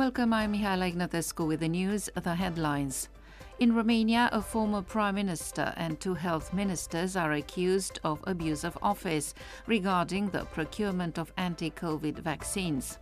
Welcome, 0.00 0.32
I'm 0.32 0.54
Mihaela 0.54 0.90
Ignatescu 0.90 1.46
with 1.46 1.60
the 1.60 1.68
news, 1.68 2.08
the 2.14 2.34
headlines. 2.34 3.10
In 3.58 3.74
Romania, 3.74 4.30
a 4.32 4.40
former 4.40 4.80
prime 4.80 5.16
minister 5.16 5.74
and 5.76 6.00
two 6.00 6.14
health 6.14 6.54
ministers 6.54 7.16
are 7.16 7.32
accused 7.32 8.00
of 8.02 8.24
abuse 8.24 8.64
of 8.64 8.78
office 8.80 9.34
regarding 9.66 10.30
the 10.30 10.46
procurement 10.46 11.18
of 11.18 11.34
anti 11.36 11.70
COVID 11.70 12.18
vaccines. 12.20 12.98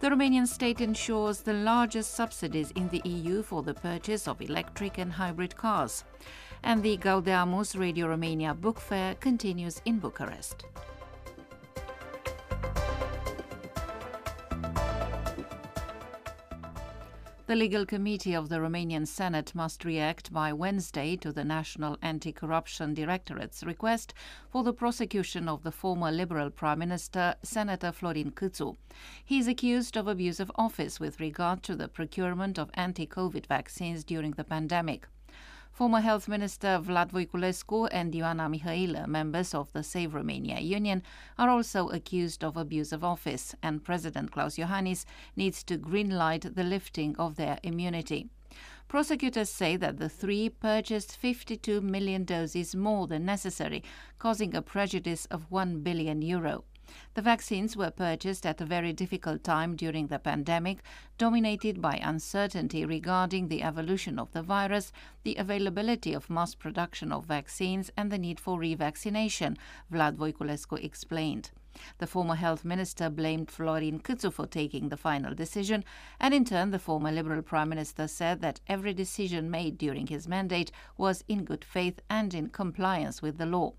The 0.00 0.10
Romanian 0.10 0.46
state 0.46 0.82
ensures 0.82 1.40
the 1.40 1.54
largest 1.54 2.12
subsidies 2.14 2.70
in 2.72 2.90
the 2.90 3.00
EU 3.06 3.42
for 3.42 3.62
the 3.62 3.72
purchase 3.72 4.28
of 4.28 4.42
electric 4.42 4.98
and 4.98 5.10
hybrid 5.14 5.56
cars. 5.56 6.04
And 6.62 6.82
the 6.82 6.98
Gaudeamus 6.98 7.76
Radio 7.76 8.08
Romania 8.08 8.52
Book 8.52 8.78
Fair 8.78 9.14
continues 9.14 9.80
in 9.86 10.00
Bucharest. 10.00 10.66
The 17.46 17.54
legal 17.54 17.86
committee 17.86 18.34
of 18.34 18.48
the 18.48 18.56
Romanian 18.56 19.06
Senate 19.06 19.54
must 19.54 19.84
react 19.84 20.32
by 20.32 20.52
Wednesday 20.52 21.14
to 21.18 21.30
the 21.30 21.44
National 21.44 21.96
Anti 22.02 22.32
Corruption 22.32 22.92
Directorate's 22.92 23.62
request 23.62 24.12
for 24.50 24.64
the 24.64 24.72
prosecution 24.72 25.48
of 25.48 25.62
the 25.62 25.70
former 25.70 26.10
Liberal 26.10 26.50
Prime 26.50 26.80
Minister, 26.80 27.36
Senator 27.44 27.92
Florin 27.92 28.32
Câțu. 28.32 28.76
He 29.24 29.38
is 29.38 29.46
accused 29.46 29.96
of 29.96 30.08
abuse 30.08 30.40
of 30.40 30.50
office 30.56 30.98
with 30.98 31.20
regard 31.20 31.62
to 31.62 31.76
the 31.76 31.86
procurement 31.86 32.58
of 32.58 32.68
anti 32.74 33.06
COVID 33.06 33.46
vaccines 33.46 34.02
during 34.02 34.32
the 34.32 34.42
pandemic. 34.42 35.06
Former 35.76 36.00
Health 36.00 36.26
Minister 36.26 36.80
Vlad 36.82 37.10
Voiculescu 37.10 37.86
and 37.92 38.14
Ioana 38.14 38.48
Mihailă, 38.48 39.06
members 39.06 39.52
of 39.52 39.70
the 39.74 39.82
Save 39.82 40.14
Romania 40.14 40.58
Union, 40.58 41.02
are 41.36 41.50
also 41.50 41.90
accused 41.90 42.42
of 42.42 42.56
abuse 42.56 42.94
of 42.94 43.04
office, 43.04 43.54
and 43.62 43.84
President 43.84 44.30
Klaus 44.30 44.56
Iohannis 44.56 45.04
needs 45.36 45.62
to 45.64 45.76
greenlight 45.76 46.54
the 46.54 46.64
lifting 46.64 47.14
of 47.18 47.36
their 47.36 47.58
immunity. 47.62 48.30
Prosecutors 48.88 49.50
say 49.50 49.76
that 49.76 49.98
the 49.98 50.08
three 50.08 50.48
purchased 50.48 51.14
52 51.14 51.82
million 51.82 52.24
doses 52.24 52.74
more 52.74 53.06
than 53.06 53.26
necessary, 53.26 53.84
causing 54.18 54.54
a 54.54 54.62
prejudice 54.62 55.26
of 55.26 55.50
1 55.50 55.80
billion 55.82 56.22
euro. 56.22 56.64
The 57.14 57.22
vaccines 57.22 57.76
were 57.76 57.90
purchased 57.90 58.46
at 58.46 58.60
a 58.60 58.64
very 58.64 58.92
difficult 58.92 59.42
time 59.42 59.76
during 59.76 60.06
the 60.06 60.18
pandemic, 60.18 60.82
dominated 61.18 61.80
by 61.80 62.00
uncertainty 62.02 62.84
regarding 62.84 63.48
the 63.48 63.62
evolution 63.62 64.18
of 64.18 64.32
the 64.32 64.42
virus, 64.42 64.92
the 65.22 65.36
availability 65.36 66.12
of 66.12 66.30
mass 66.30 66.54
production 66.54 67.12
of 67.12 67.26
vaccines, 67.26 67.90
and 67.96 68.12
the 68.12 68.18
need 68.18 68.38
for 68.38 68.58
revaccination, 68.58 69.56
Vlad 69.92 70.16
Voiculescu 70.16 70.82
explained. 70.82 71.50
The 71.98 72.06
former 72.06 72.36
health 72.36 72.64
minister 72.64 73.10
blamed 73.10 73.50
Florin 73.50 74.00
Câțu 74.00 74.32
for 74.32 74.46
taking 74.46 74.88
the 74.88 74.96
final 74.96 75.34
decision, 75.34 75.84
and 76.18 76.32
in 76.32 76.44
turn, 76.44 76.70
the 76.70 76.78
former 76.78 77.12
Liberal 77.12 77.42
Prime 77.42 77.68
Minister 77.68 78.08
said 78.08 78.40
that 78.40 78.60
every 78.66 78.94
decision 78.94 79.50
made 79.50 79.76
during 79.76 80.06
his 80.06 80.26
mandate 80.26 80.72
was 80.96 81.22
in 81.28 81.44
good 81.44 81.64
faith 81.64 82.00
and 82.08 82.32
in 82.32 82.48
compliance 82.48 83.20
with 83.20 83.36
the 83.36 83.44
law. 83.44 83.74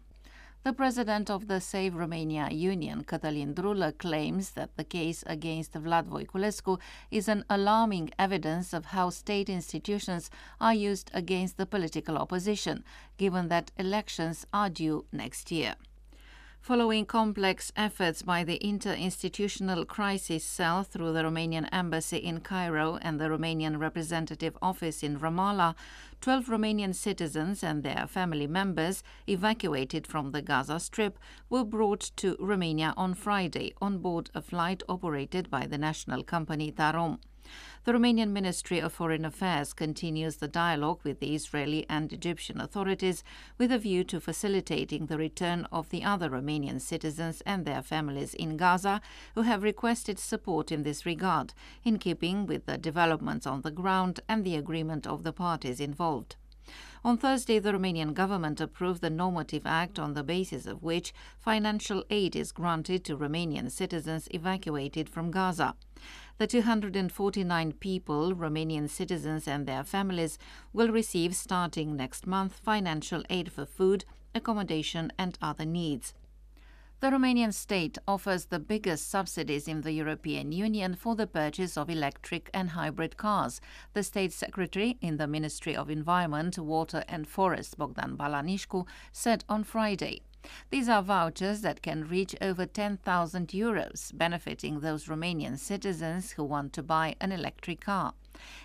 The 0.68 0.74
president 0.74 1.30
of 1.30 1.48
the 1.48 1.62
Save 1.62 1.96
Romania 1.96 2.50
Union, 2.52 3.04
Cătălin 3.04 3.54
Drulă, 3.54 3.94
claims 3.98 4.50
that 4.50 4.70
the 4.76 4.84
case 4.84 5.24
against 5.26 5.72
Vlad 5.72 6.06
Voiculescu 6.08 6.78
is 7.10 7.28
an 7.28 7.46
alarming 7.48 8.10
evidence 8.18 8.74
of 8.74 8.88
how 8.88 9.10
state 9.10 9.48
institutions 9.48 10.30
are 10.60 10.74
used 10.74 11.10
against 11.14 11.56
the 11.56 11.66
political 11.66 12.18
opposition, 12.18 12.84
given 13.16 13.48
that 13.48 13.72
elections 13.78 14.46
are 14.52 14.70
due 14.70 15.06
next 15.10 15.52
year. 15.52 15.78
Following 16.68 17.06
complex 17.06 17.72
efforts 17.78 18.24
by 18.24 18.44
the 18.44 18.60
Interinstitutional 18.60 19.88
Crisis 19.88 20.44
Cell 20.44 20.84
through 20.84 21.14
the 21.14 21.24
Romanian 21.24 21.70
Embassy 21.72 22.18
in 22.18 22.42
Cairo 22.42 22.98
and 23.02 23.22
the 23.22 23.30
Romanian 23.30 23.80
Representative 23.80 24.58
Office 24.62 25.02
in 25.02 25.18
Ramallah, 25.18 25.76
12 26.20 26.48
Romanian 26.48 26.94
citizens 26.94 27.64
and 27.64 27.84
their 27.84 28.06
family 28.06 28.48
members 28.48 29.02
evacuated 29.30 30.06
from 30.06 30.32
the 30.32 30.42
Gaza 30.42 30.82
Strip 30.82 31.18
were 31.50 31.64
brought 31.64 32.12
to 32.18 32.36
Romania 32.38 32.94
on 32.98 33.14
Friday 33.14 33.74
on 33.80 34.00
board 34.00 34.30
a 34.36 34.42
flight 34.42 34.84
operated 34.90 35.50
by 35.50 35.68
the 35.68 35.78
national 35.78 36.22
company 36.22 36.70
Tarom. 36.70 37.20
The 37.84 37.94
Romanian 37.94 38.31
Ministry 38.31 38.80
of 38.80 38.94
Foreign 38.94 39.25
Affairs 39.25 39.74
continues 39.74 40.38
the 40.38 40.47
dialogue 40.47 41.00
with 41.03 41.19
the 41.19 41.34
Israeli 41.35 41.85
and 41.90 42.12
Egyptian 42.12 42.59
authorities 42.59 43.24
with 43.58 43.72
a 43.72 43.78
view 43.78 44.03
to 44.06 44.19
facilitating 44.19 45.06
the 45.06 45.18
return 45.18 45.68
of 45.72 45.90
the 45.90 46.03
other 46.03 46.30
Romanian 46.30 46.81
citizens 46.81 47.41
and 47.46 47.66
their 47.66 47.81
families 47.81 48.34
in 48.34 48.57
Gaza 48.57 49.02
who 49.36 49.44
have 49.44 49.63
requested 49.63 50.19
support 50.19 50.72
in 50.72 50.84
this 50.84 51.06
regard, 51.06 51.53
in 51.84 51.97
keeping 52.00 52.46
with 52.46 52.66
the 52.66 52.78
developments 52.78 53.47
on 53.47 53.62
the 53.62 53.72
ground 53.72 54.19
and 54.28 54.44
the 54.44 54.56
agreement 54.56 55.07
of 55.07 55.24
the 55.24 55.34
parties 55.34 55.80
involved. 55.80 56.36
On 57.06 57.18
Thursday, 57.18 57.59
the 57.59 57.72
Romanian 57.72 58.13
government 58.13 58.59
approved 58.59 59.02
the 59.02 59.09
normative 59.09 59.66
act 59.66 59.97
on 59.97 60.13
the 60.13 60.24
basis 60.24 60.66
of 60.66 60.84
which 60.84 61.13
financial 61.40 62.03
aid 62.09 62.36
is 62.36 62.52
granted 62.52 63.06
to 63.06 63.16
Romanian 63.16 63.72
citizens 63.72 64.28
evacuated 64.31 65.07
from 65.07 65.31
Gaza. 65.31 65.75
The 66.40 66.46
249 66.46 67.72
people, 67.80 68.36
Romanian 68.36 68.88
citizens 68.90 69.48
and 69.48 69.66
their 69.66 69.84
families, 69.84 70.38
will 70.72 70.90
receive 70.90 71.36
starting 71.36 71.96
next 71.96 72.28
month 72.28 72.59
financial 72.64 73.24
aid 73.31 73.52
for 73.52 73.66
food, 73.66 74.06
accommodation, 74.36 75.12
and 75.18 75.36
other 75.42 75.66
needs. 75.66 76.14
The 77.00 77.09
Romanian 77.09 77.53
state 77.53 77.98
offers 78.08 78.46
the 78.46 78.59
biggest 78.59 79.09
subsidies 79.09 79.68
in 79.68 79.81
the 79.81 79.92
European 79.92 80.52
Union 80.52 80.96
for 80.96 81.16
the 81.16 81.28
purchase 81.28 81.75
of 81.75 81.90
electric 81.90 82.52
and 82.54 82.72
hybrid 82.72 83.18
cars, 83.18 83.59
the 83.94 84.04
state 84.04 84.34
secretary 84.34 84.98
in 85.02 85.18
the 85.18 85.28
Ministry 85.28 85.75
of 85.75 85.90
Environment, 85.90 86.58
Water 86.58 87.04
and 87.08 87.28
Forests, 87.28 87.74
Bogdan 87.74 88.16
Balanișcu, 88.16 88.86
said 89.12 89.44
on 89.50 89.64
Friday. 89.64 90.22
These 90.69 90.90
are 90.90 91.02
vouchers 91.02 91.62
that 91.62 91.81
can 91.81 92.08
reach 92.08 92.35
over 92.41 92.66
10,000 92.66 93.47
euros, 93.50 94.18
benefiting 94.18 94.80
those 94.80 95.06
Romanian 95.06 95.57
citizens 95.57 96.31
who 96.31 96.44
want 96.44 96.74
to 96.74 96.83
buy 96.83 97.16
an 97.19 97.31
electric 97.31 97.81
car. 97.81 98.13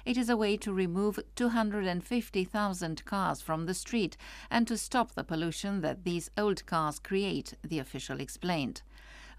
It 0.04 0.16
is 0.16 0.28
a 0.28 0.36
way 0.36 0.56
to 0.58 0.72
remove 0.72 1.18
250,000 1.34 3.04
cars 3.04 3.40
from 3.40 3.66
the 3.66 3.74
street 3.74 4.16
and 4.50 4.66
to 4.68 4.76
stop 4.76 5.12
the 5.12 5.24
pollution 5.24 5.80
that 5.80 6.04
these 6.04 6.30
old 6.36 6.66
cars 6.66 6.98
create, 6.98 7.54
the 7.62 7.78
official 7.78 8.20
explained. 8.20 8.82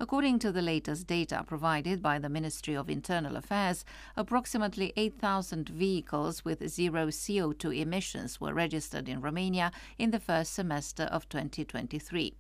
According 0.04 0.40
to 0.40 0.52
the 0.52 0.62
latest 0.62 1.08
data 1.08 1.46
provided 1.48 2.02
by 2.02 2.20
the 2.20 2.28
Ministry 2.28 2.76
of 2.76 2.90
Internal 2.90 3.38
Affairs, 3.38 3.86
approximately 4.18 4.92
8,000 4.98 5.70
vehicles 5.70 6.44
with 6.44 6.68
zero 6.68 7.08
CO2 7.08 7.80
emissions 7.80 8.42
were 8.42 8.54
registered 8.54 9.08
in 9.08 9.22
Romania 9.22 9.72
in 9.98 10.12
the 10.12 10.20
first 10.20 10.52
semester 10.52 11.04
of 11.04 11.30
2023. 11.30 12.36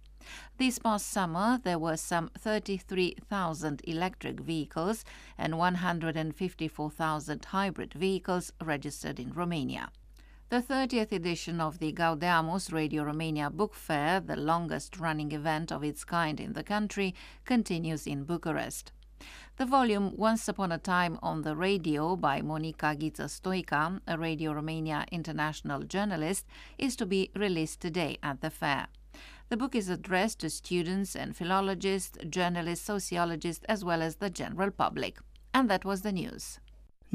This 0.57 0.77
past 0.77 1.07
summer, 1.07 1.57
there 1.63 1.79
were 1.79 1.95
some 1.95 2.31
33,000 2.37 3.81
electric 3.85 4.41
vehicles 4.41 5.05
and 5.37 5.57
154,000 5.57 7.45
hybrid 7.45 7.93
vehicles 7.93 8.51
registered 8.61 9.21
in 9.21 9.31
Romania. 9.31 9.89
The 10.53 10.61
30th 10.61 11.11
edition 11.11 11.59
of 11.59 11.79
the 11.79 11.91
Gaudeamus 11.91 12.71
Radio 12.71 13.01
Romania 13.01 13.49
Book 13.49 13.73
Fair, 13.73 14.19
the 14.19 14.35
longest 14.35 14.99
running 14.99 15.31
event 15.31 15.71
of 15.71 15.83
its 15.83 16.03
kind 16.03 16.39
in 16.39 16.53
the 16.53 16.61
country, 16.61 17.15
continues 17.43 18.05
in 18.05 18.23
Bucharest. 18.23 18.91
The 19.57 19.65
volume 19.65 20.15
Once 20.15 20.47
Upon 20.47 20.71
a 20.71 20.77
Time 20.77 21.17
on 21.23 21.41
the 21.41 21.55
Radio 21.55 22.15
by 22.15 22.43
Monica 22.43 22.95
Ghiță 22.95 23.29
Stoica, 23.29 23.99
a 24.05 24.15
Radio 24.15 24.53
Romania 24.53 25.05
international 25.11 25.81
journalist, 25.81 26.45
is 26.77 26.95
to 26.97 27.07
be 27.07 27.31
released 27.35 27.81
today 27.81 28.19
at 28.21 28.41
the 28.41 28.51
fair. 28.51 28.85
The 29.49 29.57
book 29.57 29.73
is 29.73 29.89
addressed 29.89 30.41
to 30.41 30.51
students 30.51 31.15
and 31.15 31.35
philologists, 31.35 32.19
journalists, 32.29 32.85
sociologists, 32.85 33.65
as 33.67 33.83
well 33.83 34.03
as 34.03 34.17
the 34.17 34.29
general 34.29 34.69
public. 34.69 35.17
And 35.51 35.67
that 35.71 35.83
was 35.83 36.03
the 36.03 36.11
news. 36.11 36.59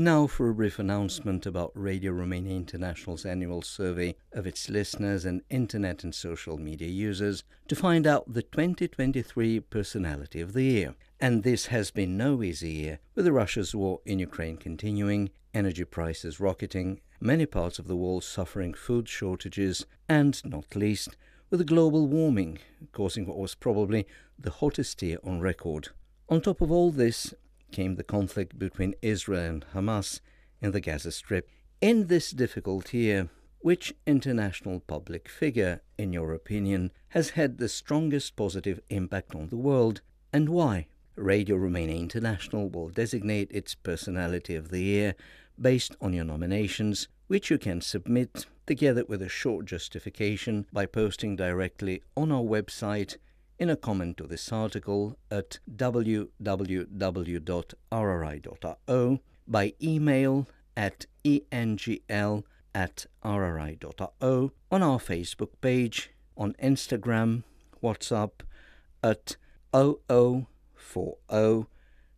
Now 0.00 0.28
for 0.28 0.48
a 0.48 0.54
brief 0.54 0.78
announcement 0.78 1.44
about 1.44 1.72
Radio 1.74 2.12
Romania 2.12 2.54
International's 2.54 3.26
annual 3.26 3.62
survey 3.62 4.14
of 4.32 4.46
its 4.46 4.70
listeners 4.70 5.24
and 5.24 5.42
internet 5.50 6.04
and 6.04 6.14
social 6.14 6.56
media 6.56 6.86
users 6.86 7.42
to 7.66 7.74
find 7.74 8.06
out 8.06 8.32
the 8.32 8.42
2023 8.42 9.58
personality 9.58 10.40
of 10.40 10.52
the 10.52 10.62
year. 10.62 10.94
And 11.18 11.42
this 11.42 11.66
has 11.66 11.90
been 11.90 12.16
no 12.16 12.44
easy 12.44 12.70
year, 12.70 13.00
with 13.16 13.24
the 13.24 13.32
Russia's 13.32 13.74
war 13.74 13.98
in 14.06 14.20
Ukraine 14.20 14.56
continuing, 14.56 15.30
energy 15.52 15.84
prices 15.84 16.38
rocketing, 16.38 17.00
many 17.20 17.44
parts 17.44 17.80
of 17.80 17.88
the 17.88 17.96
world 17.96 18.22
suffering 18.22 18.74
food 18.74 19.08
shortages, 19.08 19.84
and, 20.08 20.40
not 20.44 20.76
least, 20.76 21.16
with 21.50 21.66
global 21.66 22.06
warming 22.06 22.58
causing 22.92 23.26
what 23.26 23.36
was 23.36 23.56
probably 23.56 24.06
the 24.38 24.50
hottest 24.50 25.02
year 25.02 25.18
on 25.24 25.40
record. 25.40 25.88
On 26.28 26.40
top 26.40 26.60
of 26.60 26.70
all 26.70 26.92
this, 26.92 27.34
came 27.70 27.96
the 27.96 28.04
conflict 28.04 28.58
between 28.58 28.94
Israel 29.02 29.42
and 29.42 29.66
Hamas 29.74 30.20
in 30.60 30.72
the 30.72 30.80
Gaza 30.80 31.12
Strip. 31.12 31.48
In 31.80 32.06
this 32.06 32.30
difficult 32.30 32.92
year, 32.92 33.30
which 33.60 33.94
international 34.06 34.80
public 34.80 35.28
figure, 35.28 35.80
in 35.96 36.12
your 36.12 36.32
opinion, 36.32 36.90
has 37.08 37.30
had 37.30 37.58
the 37.58 37.68
strongest 37.68 38.36
positive 38.36 38.80
impact 38.88 39.34
on 39.34 39.48
the 39.48 39.56
world 39.56 40.00
and 40.32 40.48
why? 40.48 40.86
Radio 41.16 41.56
Romania 41.56 41.96
International 41.96 42.68
will 42.68 42.90
designate 42.90 43.50
its 43.50 43.74
Personality 43.74 44.54
of 44.54 44.70
the 44.70 44.82
Year 44.82 45.14
based 45.60 45.96
on 46.00 46.12
your 46.12 46.24
nominations, 46.24 47.08
which 47.26 47.50
you 47.50 47.58
can 47.58 47.80
submit 47.80 48.46
together 48.66 49.04
with 49.08 49.22
a 49.22 49.28
short 49.28 49.66
justification 49.66 50.66
by 50.72 50.86
posting 50.86 51.34
directly 51.34 52.02
on 52.16 52.30
our 52.30 52.42
website 52.42 53.16
in 53.58 53.68
a 53.70 53.76
comment 53.76 54.16
to 54.16 54.26
this 54.26 54.52
article 54.52 55.18
at 55.30 55.58
www.rri.ro, 55.70 56.28
by 59.46 59.72
email 59.82 60.46
at 60.76 61.06
engl 61.24 62.44
at 62.74 63.06
rri.ro, 63.24 64.52
on 64.70 64.82
our 64.82 64.98
Facebook 64.98 65.50
page, 65.60 66.10
on 66.36 66.52
Instagram, 66.62 67.42
WhatsApp 67.82 68.42
at 69.02 69.36
0040 69.72 70.46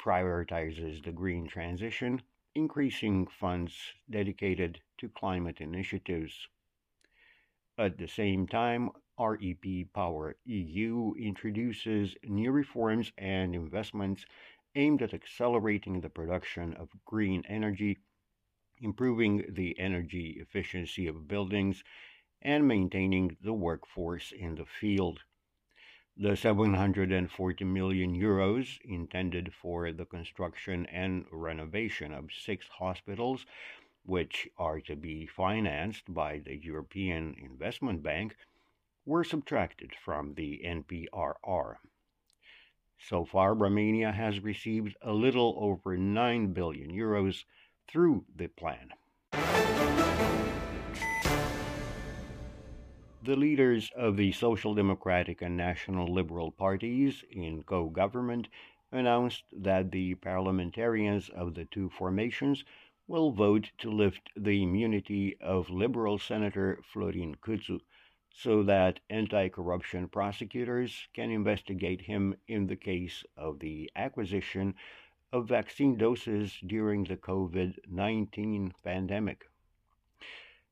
prioritizes 0.00 1.02
the 1.02 1.10
green 1.10 1.48
transition, 1.48 2.22
increasing 2.54 3.26
funds 3.26 3.76
dedicated 4.08 4.82
to 4.98 5.08
climate 5.08 5.60
initiatives. 5.60 6.46
At 7.78 7.98
the 7.98 8.08
same 8.08 8.46
time, 8.46 8.88
REP 9.18 9.92
Power 9.92 10.36
EU 10.46 11.12
introduces 11.18 12.16
new 12.24 12.50
reforms 12.50 13.12
and 13.18 13.54
investments 13.54 14.24
aimed 14.74 15.02
at 15.02 15.12
accelerating 15.12 16.00
the 16.00 16.08
production 16.08 16.72
of 16.72 16.88
green 17.04 17.44
energy, 17.46 17.98
improving 18.78 19.44
the 19.50 19.78
energy 19.78 20.38
efficiency 20.40 21.06
of 21.06 21.28
buildings, 21.28 21.84
and 22.40 22.66
maintaining 22.66 23.36
the 23.42 23.52
workforce 23.52 24.32
in 24.32 24.54
the 24.54 24.64
field. 24.64 25.24
The 26.16 26.34
740 26.34 27.64
million 27.64 28.16
euros 28.18 28.80
intended 28.84 29.52
for 29.52 29.92
the 29.92 30.06
construction 30.06 30.86
and 30.86 31.26
renovation 31.30 32.14
of 32.14 32.32
six 32.32 32.68
hospitals 32.68 33.44
which 34.06 34.48
are 34.56 34.80
to 34.80 34.96
be 34.96 35.26
financed 35.26 36.12
by 36.12 36.38
the 36.38 36.56
European 36.56 37.34
Investment 37.38 38.02
Bank, 38.02 38.36
were 39.04 39.24
subtracted 39.24 39.92
from 39.94 40.34
the 40.34 40.62
NPRR. 40.64 41.76
So 42.98 43.24
far, 43.24 43.54
Romania 43.54 44.12
has 44.12 44.40
received 44.40 44.96
a 45.02 45.12
little 45.12 45.54
over 45.58 45.96
9 45.96 46.52
billion 46.52 46.90
euros 46.90 47.44
through 47.88 48.24
the 48.34 48.48
plan. 48.48 48.90
The 53.22 53.36
leaders 53.36 53.90
of 53.96 54.16
the 54.16 54.30
Social 54.32 54.72
Democratic 54.74 55.42
and 55.42 55.56
National 55.56 56.06
Liberal 56.06 56.52
parties 56.52 57.24
in 57.30 57.64
co 57.64 57.88
government 57.88 58.48
announced 58.92 59.42
that 59.52 59.90
the 59.90 60.14
parliamentarians 60.14 61.28
of 61.28 61.54
the 61.54 61.64
two 61.64 61.90
formations 61.90 62.64
will 63.08 63.30
vote 63.30 63.70
to 63.78 63.90
lift 63.90 64.30
the 64.36 64.62
immunity 64.62 65.36
of 65.40 65.70
Liberal 65.70 66.18
Senator 66.18 66.80
Florin 66.82 67.36
Câțu 67.36 67.80
so 68.30 68.62
that 68.64 69.00
anti 69.08 69.48
corruption 69.48 70.08
prosecutors 70.08 71.08
can 71.14 71.30
investigate 71.30 72.00
him 72.00 72.34
in 72.48 72.66
the 72.66 72.76
case 72.76 73.24
of 73.36 73.60
the 73.60 73.90
acquisition 73.94 74.74
of 75.32 75.48
vaccine 75.48 75.96
doses 75.96 76.58
during 76.66 77.04
the 77.04 77.16
COVID 77.16 77.76
19 77.88 78.74
pandemic. 78.82 79.44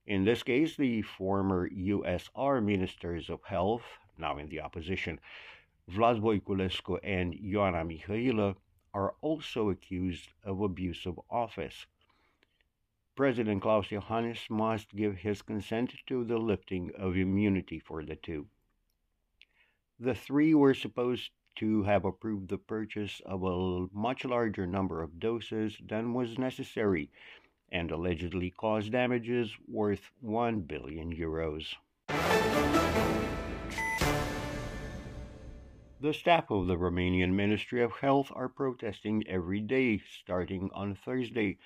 In 0.06 0.24
this 0.24 0.42
case, 0.42 0.76
the 0.76 1.02
former 1.02 1.70
USR 1.70 2.62
ministers 2.62 3.30
of 3.30 3.42
health, 3.44 3.84
now 4.18 4.38
in 4.38 4.48
the 4.48 4.60
opposition, 4.60 5.18
Vlad 5.90 6.20
Voiculescu 6.20 6.98
and 7.02 7.32
Ioana 7.34 7.84
Mihailă, 7.86 8.56
are 8.92 9.14
also 9.22 9.70
accused 9.70 10.28
of 10.42 10.60
abuse 10.60 11.06
of 11.06 11.18
office. 11.30 11.86
President 13.16 13.62
Klaus 13.62 13.88
Iohannis 13.88 14.50
must 14.50 14.96
give 14.96 15.16
his 15.18 15.40
consent 15.40 15.94
to 16.08 16.24
the 16.24 16.36
lifting 16.36 16.90
of 16.98 17.16
immunity 17.16 17.78
for 17.78 18.04
the 18.04 18.16
two. 18.16 18.48
The 20.00 20.16
three 20.16 20.52
were 20.54 20.74
supposed 20.74 21.30
to 21.56 21.84
have 21.84 22.04
approved 22.04 22.48
the 22.48 22.58
purchase 22.58 23.20
of 23.24 23.44
a 23.44 23.86
much 23.96 24.24
larger 24.24 24.66
number 24.66 25.00
of 25.00 25.20
doses 25.20 25.76
than 25.86 26.12
was 26.12 26.38
necessary 26.38 27.10
and 27.70 27.92
allegedly 27.92 28.50
caused 28.50 28.90
damages 28.90 29.56
worth 29.68 30.10
1 30.20 30.62
billion 30.62 31.14
euros. 31.14 31.74
The 36.00 36.12
staff 36.12 36.50
of 36.50 36.66
the 36.66 36.76
Romanian 36.76 37.32
Ministry 37.34 37.82
of 37.82 37.92
Health 37.92 38.30
are 38.34 38.48
protesting 38.48 39.22
every 39.28 39.60
day, 39.60 40.02
starting 40.20 40.68
on 40.74 40.96
Thursday, 40.96 41.58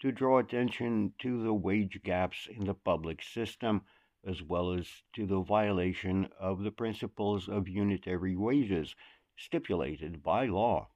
to 0.00 0.12
draw 0.12 0.38
attention 0.38 1.14
to 1.18 1.42
the 1.42 1.54
wage 1.54 2.00
gaps 2.02 2.46
in 2.46 2.64
the 2.64 2.74
public 2.74 3.22
system, 3.22 3.82
as 4.24 4.42
well 4.42 4.72
as 4.72 5.02
to 5.12 5.26
the 5.26 5.40
violation 5.40 6.28
of 6.38 6.62
the 6.62 6.70
principles 6.70 7.48
of 7.48 7.68
unitary 7.68 8.36
wages 8.36 8.94
stipulated 9.36 10.22
by 10.22 10.46
law. 10.46 10.88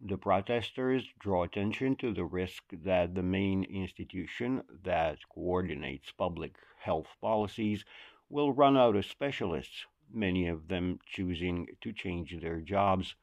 The 0.00 0.18
protesters 0.18 1.08
draw 1.18 1.44
attention 1.44 1.96
to 1.96 2.12
the 2.12 2.26
risk 2.26 2.64
that 2.72 3.14
the 3.14 3.22
main 3.22 3.64
institution 3.64 4.62
that 4.82 5.18
coordinates 5.28 6.12
public 6.12 6.56
health 6.78 7.16
policies 7.20 7.84
will 8.28 8.52
run 8.52 8.76
out 8.76 8.96
of 8.96 9.06
specialists, 9.06 9.86
many 10.10 10.48
of 10.48 10.68
them 10.68 10.98
choosing 11.06 11.66
to 11.80 11.92
change 11.92 12.38
their 12.40 12.60
jobs. 12.60 13.14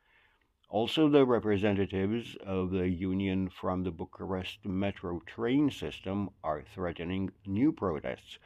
Also, 0.74 1.08
the 1.08 1.24
representatives 1.24 2.36
of 2.44 2.72
the 2.72 2.90
union 2.90 3.48
from 3.48 3.84
the 3.84 3.92
Bucharest 3.92 4.66
metro 4.66 5.20
train 5.20 5.70
system 5.70 6.32
are 6.44 6.64
threatening 6.64 7.30
new 7.46 7.72
protests, 7.72 8.40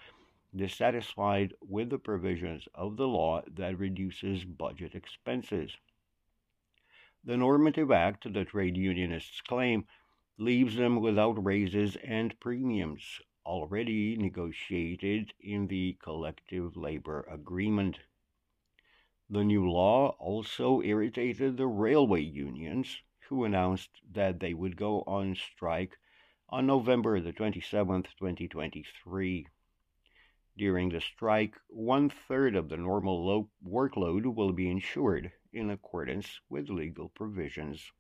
dissatisfied 0.54 1.54
with 1.62 1.90
the 1.90 1.98
provisions 1.98 2.68
of 2.76 2.98
the 2.98 3.08
law 3.08 3.42
that 3.48 3.80
reduces 3.80 4.44
budget 4.44 4.94
expenses. 4.94 5.78
The 7.24 7.38
normative 7.38 7.92
act, 7.92 8.34
the 8.34 8.44
trade 8.44 8.76
unionists 8.76 9.40
claim, 9.40 9.86
leaves 10.38 10.76
them 10.76 11.00
without 11.00 11.42
raises 11.42 11.96
and 12.04 12.38
premiums 12.42 13.22
already 13.46 14.18
negotiated 14.18 15.34
in 15.40 15.68
the 15.68 15.96
collective 16.04 16.76
labor 16.76 17.26
agreement. 17.32 18.00
The 19.30 19.44
new 19.44 19.70
law 19.70 20.16
also 20.20 20.82
irritated 20.82 21.58
the 21.58 21.68
railway 21.68 22.22
unions, 22.22 23.02
who 23.28 23.44
announced 23.44 23.90
that 24.14 24.40
they 24.40 24.54
would 24.54 24.78
go 24.78 25.02
on 25.06 25.36
strike 25.36 25.98
on 26.48 26.66
November 26.66 27.20
the 27.20 27.34
27th, 27.34 28.06
2023. 28.18 29.48
During 30.58 30.90
the 30.90 31.02
strike, 31.02 31.56
one 31.68 32.10
third 32.10 32.56
of 32.56 32.70
the 32.70 32.78
normal 32.78 33.50
workload 33.68 34.34
will 34.34 34.54
be 34.54 34.72
insured 34.72 35.34
in 35.52 35.72
accordance 35.72 36.40
with 36.50 36.70
legal 36.70 37.10
provisions. 37.10 37.92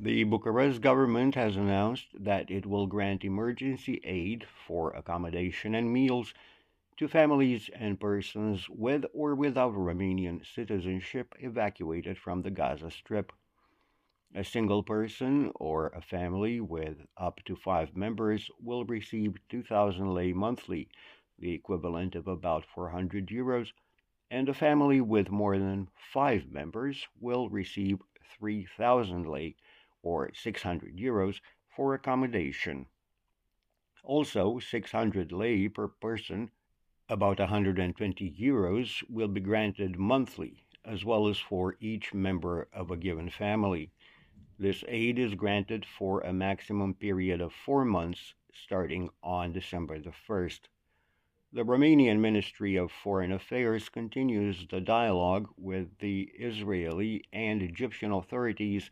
The 0.00 0.24
Bucharest 0.24 0.80
government 0.80 1.36
has 1.36 1.56
announced 1.56 2.08
that 2.18 2.50
it 2.50 2.66
will 2.66 2.88
grant 2.88 3.24
emergency 3.24 4.00
aid 4.02 4.46
for 4.66 4.90
accommodation 4.96 5.76
and 5.76 5.92
meals 5.92 6.34
to 7.00 7.08
families 7.08 7.70
and 7.74 7.98
persons 7.98 8.68
with 8.68 9.06
or 9.14 9.34
without 9.34 9.72
Romanian 9.72 10.44
citizenship 10.44 11.34
evacuated 11.38 12.18
from 12.18 12.42
the 12.42 12.50
Gaza 12.50 12.90
Strip. 12.90 13.32
A 14.34 14.44
single 14.44 14.82
person 14.82 15.50
or 15.54 15.86
a 15.96 16.02
family 16.02 16.60
with 16.60 16.98
up 17.16 17.40
to 17.46 17.56
five 17.56 17.96
members 17.96 18.50
will 18.60 18.84
receive 18.84 19.38
2,000 19.48 20.12
lei 20.12 20.34
monthly 20.34 20.90
the 21.38 21.54
equivalent 21.54 22.14
of 22.14 22.28
about 22.28 22.66
400 22.66 23.28
euros, 23.28 23.68
and 24.30 24.50
a 24.50 24.52
family 24.52 25.00
with 25.00 25.30
more 25.30 25.56
than 25.56 25.88
five 26.12 26.50
members 26.50 27.08
will 27.18 27.48
receive 27.48 27.96
3,000 28.38 29.26
lei 29.26 29.56
or 30.02 30.30
600 30.34 30.94
euros 30.98 31.40
for 31.74 31.94
accommodation. 31.94 32.84
Also, 34.04 34.58
600 34.58 35.32
lei 35.32 35.66
per 35.66 35.88
person, 35.88 36.50
about 37.10 37.40
120 37.40 38.36
euros, 38.40 39.02
will 39.10 39.26
be 39.26 39.40
granted 39.40 39.98
monthly, 39.98 40.62
as 40.84 41.04
well 41.04 41.26
as 41.26 41.40
for 41.40 41.76
each 41.80 42.14
member 42.14 42.68
of 42.72 42.92
a 42.92 42.96
given 42.96 43.28
family. 43.28 43.90
This 44.60 44.84
aid 44.86 45.18
is 45.18 45.34
granted 45.34 45.84
for 45.84 46.20
a 46.20 46.32
maximum 46.32 46.94
period 46.94 47.40
of 47.40 47.52
four 47.52 47.84
months 47.84 48.34
starting 48.54 49.10
on 49.24 49.52
December 49.52 49.98
the 49.98 50.12
1st. 50.28 50.60
The 51.52 51.64
Romanian 51.64 52.20
Ministry 52.20 52.76
of 52.76 52.92
Foreign 52.92 53.32
Affairs 53.32 53.88
continues 53.88 54.68
the 54.68 54.80
dialogue 54.80 55.48
with 55.56 55.98
the 55.98 56.30
Israeli 56.38 57.24
and 57.32 57.60
Egyptian 57.60 58.12
authorities 58.12 58.88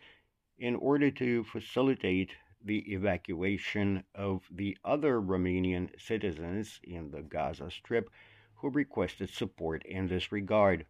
in 0.58 0.74
order 0.74 1.12
to 1.12 1.44
facilitate 1.44 2.32
the 2.64 2.92
evacuation 2.92 4.04
of 4.14 4.42
the 4.50 4.76
other 4.84 5.20
Romanian 5.20 5.90
citizens 6.00 6.80
in 6.82 7.10
the 7.10 7.22
Gaza 7.22 7.70
Strip 7.70 8.10
who 8.54 8.70
requested 8.70 9.30
support 9.30 9.84
in 9.86 10.08
this 10.08 10.32
regard. 10.32 10.86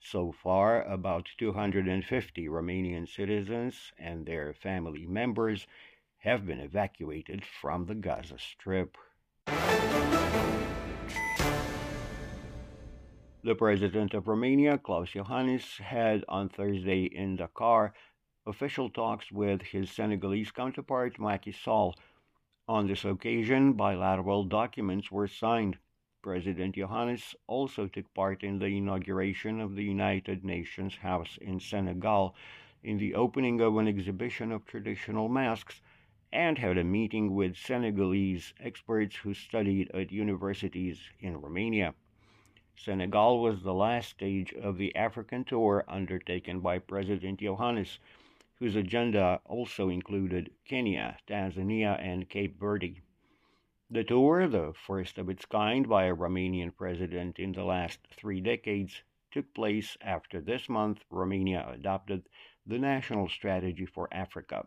So 0.00 0.32
far, 0.32 0.82
about 0.82 1.28
250 1.38 2.48
Romanian 2.48 3.08
citizens 3.08 3.92
and 3.98 4.26
their 4.26 4.52
family 4.52 5.06
members 5.06 5.66
have 6.18 6.46
been 6.46 6.60
evacuated 6.60 7.44
from 7.44 7.86
the 7.86 7.94
Gaza 7.94 8.38
Strip. 8.38 8.96
The 13.44 13.54
president 13.54 14.14
of 14.14 14.26
Romania, 14.26 14.78
Klaus 14.78 15.10
Iohannis, 15.10 15.78
had 15.78 16.24
on 16.28 16.48
Thursday 16.48 17.04
in 17.04 17.36
Dakar 17.36 17.92
official 18.46 18.90
talks 18.90 19.32
with 19.32 19.62
his 19.62 19.90
Senegalese 19.90 20.50
counterpart, 20.50 21.18
Macky 21.18 21.52
Sall. 21.52 21.94
On 22.68 22.86
this 22.86 23.04
occasion, 23.04 23.72
bilateral 23.72 24.44
documents 24.44 25.10
were 25.10 25.26
signed. 25.26 25.78
President 26.22 26.76
Iohannis 26.76 27.34
also 27.46 27.86
took 27.86 28.12
part 28.14 28.42
in 28.42 28.58
the 28.58 28.66
inauguration 28.66 29.60
of 29.60 29.74
the 29.74 29.84
United 29.84 30.44
Nations 30.44 30.96
House 30.96 31.38
in 31.40 31.58
Senegal, 31.58 32.34
in 32.82 32.98
the 32.98 33.14
opening 33.14 33.60
of 33.60 33.76
an 33.78 33.88
exhibition 33.88 34.52
of 34.52 34.66
traditional 34.66 35.28
masks, 35.28 35.80
and 36.32 36.58
had 36.58 36.76
a 36.76 36.84
meeting 36.84 37.34
with 37.34 37.56
Senegalese 37.56 38.52
experts 38.60 39.16
who 39.16 39.32
studied 39.32 39.90
at 39.92 40.12
universities 40.12 41.00
in 41.20 41.40
Romania. 41.40 41.94
Senegal 42.76 43.40
was 43.40 43.62
the 43.62 43.72
last 43.72 44.10
stage 44.10 44.52
of 44.52 44.76
the 44.76 44.94
African 44.96 45.44
tour 45.44 45.84
undertaken 45.86 46.60
by 46.60 46.78
President 46.78 47.40
Iohannis, 47.40 47.98
whose 48.58 48.76
agenda 48.76 49.40
also 49.44 49.88
included 49.88 50.50
Kenya, 50.64 51.18
Tanzania, 51.26 51.98
and 52.00 52.28
Cape 52.28 52.58
Verde. 52.58 53.02
The 53.90 54.04
tour, 54.04 54.48
the 54.48 54.72
first 54.72 55.18
of 55.18 55.28
its 55.28 55.44
kind 55.44 55.88
by 55.88 56.04
a 56.04 56.14
Romanian 56.14 56.74
president 56.74 57.38
in 57.38 57.52
the 57.52 57.64
last 57.64 58.00
three 58.10 58.40
decades, 58.40 59.02
took 59.30 59.52
place 59.52 59.96
after 60.00 60.40
this 60.40 60.68
month 60.68 61.04
Romania 61.10 61.68
adopted 61.68 62.28
the 62.64 62.78
National 62.78 63.28
Strategy 63.28 63.84
for 63.84 64.08
Africa, 64.12 64.66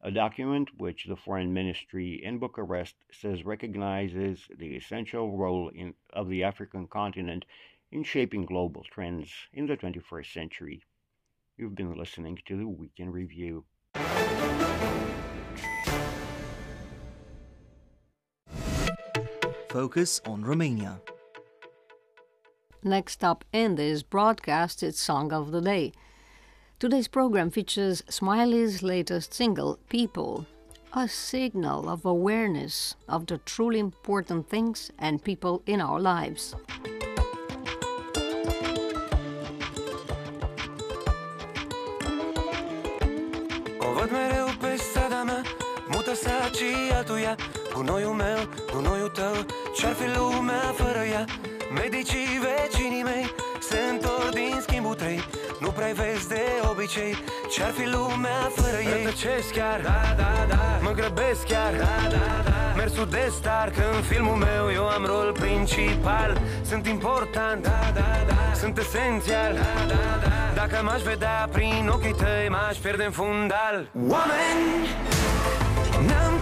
a 0.00 0.10
document 0.10 0.78
which 0.78 1.06
the 1.06 1.16
Foreign 1.16 1.52
Ministry 1.52 2.22
in 2.22 2.38
Bucharest 2.38 2.96
says 3.10 3.44
recognizes 3.44 4.46
the 4.54 4.76
essential 4.76 5.36
role 5.36 5.68
in, 5.70 5.94
of 6.12 6.28
the 6.28 6.44
African 6.44 6.86
continent 6.86 7.44
in 7.90 8.04
shaping 8.04 8.44
global 8.44 8.84
trends 8.84 9.48
in 9.52 9.66
the 9.66 9.76
21st 9.76 10.32
century. 10.32 10.82
You've 11.62 11.76
been 11.76 11.96
listening 11.96 12.40
to 12.46 12.56
the 12.56 12.66
Week 12.66 12.90
in 12.96 13.12
Review. 13.12 13.64
Focus 19.68 20.20
on 20.26 20.44
Romania. 20.44 21.00
Next 22.82 23.22
up 23.22 23.44
in 23.52 23.76
this 23.76 24.02
broadcast, 24.02 24.82
it's 24.82 25.00
Song 25.00 25.32
of 25.32 25.52
the 25.52 25.60
Day. 25.60 25.92
Today's 26.80 27.06
program 27.06 27.48
features 27.48 28.02
Smiley's 28.08 28.82
latest 28.82 29.32
single, 29.32 29.78
People, 29.88 30.44
a 30.92 31.06
signal 31.06 31.88
of 31.88 32.04
awareness 32.04 32.96
of 33.08 33.26
the 33.26 33.38
truly 33.38 33.78
important 33.78 34.48
things 34.48 34.90
and 34.98 35.22
people 35.22 35.62
in 35.66 35.80
our 35.80 36.00
lives. 36.00 36.56
Mută 46.52 46.64
sacii 46.64 46.96
altuia. 46.96 47.36
Gunoiul 47.74 48.12
meu, 48.12 48.40
gunoiul 48.72 49.08
tău 49.08 49.34
Ce-ar 49.76 49.94
fi 50.00 50.18
lumea 50.18 50.74
fără 50.76 51.02
ea? 51.12 51.24
Medicii 51.74 52.40
vecinii 52.46 53.02
mei 53.02 53.34
Se 53.68 53.78
întorc 53.92 54.30
din 54.34 54.58
schimbul 54.60 54.94
trei. 54.94 55.20
Nu 55.60 55.68
prea 55.68 55.92
vezi 56.00 56.28
de 56.28 56.42
obicei 56.70 57.14
Ce-ar 57.52 57.70
fi 57.70 57.84
lumea 57.96 58.40
fără 58.54 58.76
ei? 58.76 58.92
Rătăcesc 58.92 59.50
chiar, 59.52 59.80
da, 59.80 60.00
da, 60.20 60.32
da. 60.48 60.60
Mă 60.82 60.90
grăbesc 60.90 61.42
chiar, 61.46 61.72
da, 61.82 61.94
da, 62.14 62.24
da. 62.48 62.56
Mersul 62.76 63.06
de 63.10 63.24
star, 63.38 63.68
că 63.76 63.82
în 63.96 64.02
filmul 64.02 64.36
meu 64.48 64.64
Eu 64.72 64.86
am 64.88 65.04
rol 65.04 65.32
principal. 65.44 66.40
Sunt 66.70 66.86
important, 66.86 67.62
da, 67.62 67.80
da, 67.94 68.10
da. 68.28 68.38
Sunt 68.54 68.78
esențial, 68.78 69.52
da, 69.54 69.72
da, 69.92 70.02
da. 70.22 70.30
Dacă 70.60 70.76
m-aș 70.84 71.02
vedea 71.02 71.48
prin 71.52 71.90
ochii 71.94 72.14
tăi 72.14 72.48
M-aș 72.48 72.76
pierde 72.76 73.04
în 73.04 73.14
fundal. 73.20 73.76
Oameni 74.14 74.62
Ne-am 76.06 76.41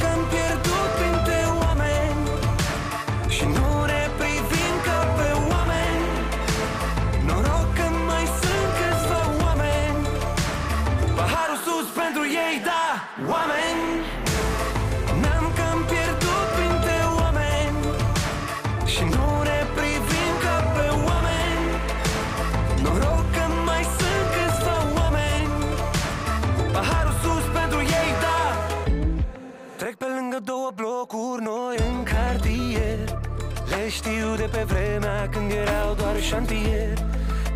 pe 34.60 34.74
vremea 34.74 35.28
când 35.28 35.50
erau 35.50 35.94
doar 35.94 36.20
șantier. 36.20 36.98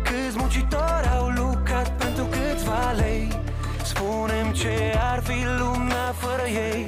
Câți 0.03 0.37
muncitori 0.37 1.07
au 1.17 1.27
lucrat 1.27 1.89
pentru 1.97 2.23
câțiva 2.23 2.91
lei? 2.97 3.27
Spunem 3.83 4.51
ce 4.51 4.75
ar 5.11 5.19
fi 5.23 5.37
lumea 5.59 6.07
fără 6.17 6.47
ei. 6.47 6.85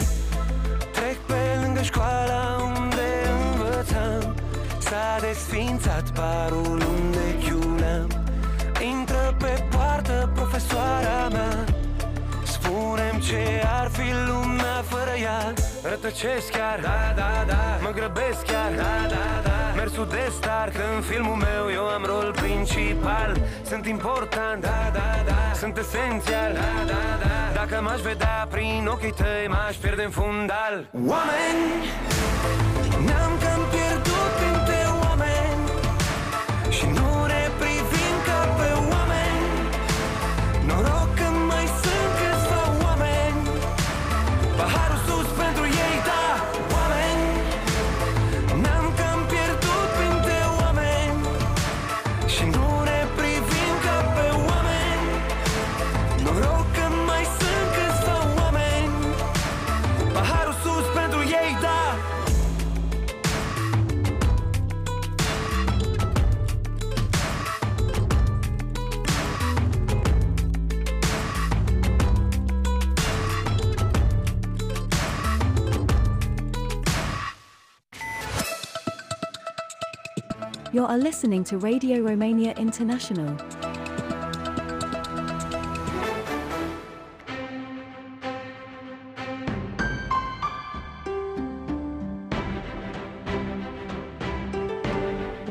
Trec 0.92 1.18
pe 1.26 1.42
lângă 1.62 1.82
școala 1.82 2.72
unde 2.76 3.08
învățam. 3.42 4.36
S-a 4.78 5.18
desfințat 5.22 6.10
parul 6.10 6.82
unde 6.96 7.26
chiuleam 7.44 8.08
Intră 8.92 9.36
pe 9.38 9.64
poartă 9.72 10.32
profesoara 10.34 11.28
mea. 11.32 11.64
Spunem 12.44 13.20
ce 13.20 13.44
ar 13.80 13.90
fi 13.92 14.10
lumea 14.28 14.78
fără 14.98 15.16
ea. 15.28 15.54
Rătăcesc 15.92 16.50
chiar, 16.58 16.80
da, 16.82 17.00
da, 17.16 17.32
da. 17.52 17.62
Mă 17.86 17.92
grăbesc 18.00 18.42
chiar, 18.52 18.72
da, 18.82 18.94
da, 19.14 19.26
da. 19.48 19.58
Mersul 19.76 20.08
de 20.10 20.32
star, 20.38 20.68
că 20.76 20.84
în 20.96 21.02
filmul 21.02 21.38
meu. 21.48 21.64
Eu 21.80 21.86
am 21.98 22.04
rol 22.06 22.30
principal. 22.36 23.32
Sunt 23.70 23.86
important, 23.86 24.62
da, 24.62 24.80
da, 24.98 25.10
da. 25.30 25.40
Sunt 25.62 25.78
esențial, 25.78 26.52
da, 26.54 26.72
da, 26.92 27.04
da. 27.24 27.36
Dacă 27.60 27.82
m-aș 27.82 28.00
vedea 28.00 28.48
prin 28.50 28.88
ochii 28.94 29.14
tăi 29.22 29.46
M-aș 29.48 29.76
pierde 29.76 30.04
în 30.04 30.10
fundal. 30.10 30.76
Oameni, 31.14 31.64
ne-am 33.06 33.34
cam 33.44 33.62
pierdut 33.72 33.87
You 80.78 80.86
are 80.86 81.00
listening 81.00 81.44
to 81.46 81.58
Radio 81.58 82.02
Romania 82.02 82.54
International. 82.56 83.36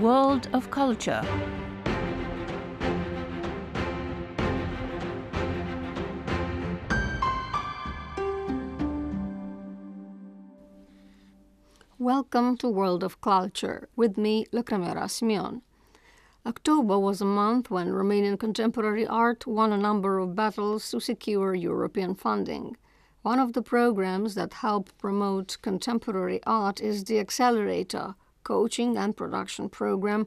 World 0.00 0.48
of 0.52 0.70
Culture. 0.70 1.22
Welcome 12.26 12.56
to 12.56 12.68
World 12.68 13.04
of 13.04 13.20
Culture 13.20 13.88
with 13.94 14.18
me, 14.18 14.46
Lăcrămioara 14.52 15.08
Simeon. 15.08 15.62
October 16.44 16.98
was 16.98 17.20
a 17.20 17.24
month 17.24 17.70
when 17.70 17.92
Romanian 17.92 18.36
contemporary 18.36 19.06
art 19.06 19.46
won 19.46 19.72
a 19.72 19.76
number 19.76 20.18
of 20.18 20.34
battles 20.34 20.90
to 20.90 20.98
secure 20.98 21.54
European 21.54 22.16
funding. 22.16 22.76
One 23.22 23.38
of 23.38 23.52
the 23.52 23.62
programs 23.62 24.34
that 24.34 24.54
help 24.54 24.90
promote 24.98 25.58
contemporary 25.62 26.40
art 26.44 26.80
is 26.80 27.04
the 27.04 27.20
Accelerator 27.20 28.16
coaching 28.42 28.96
and 28.96 29.16
production 29.16 29.68
program 29.68 30.26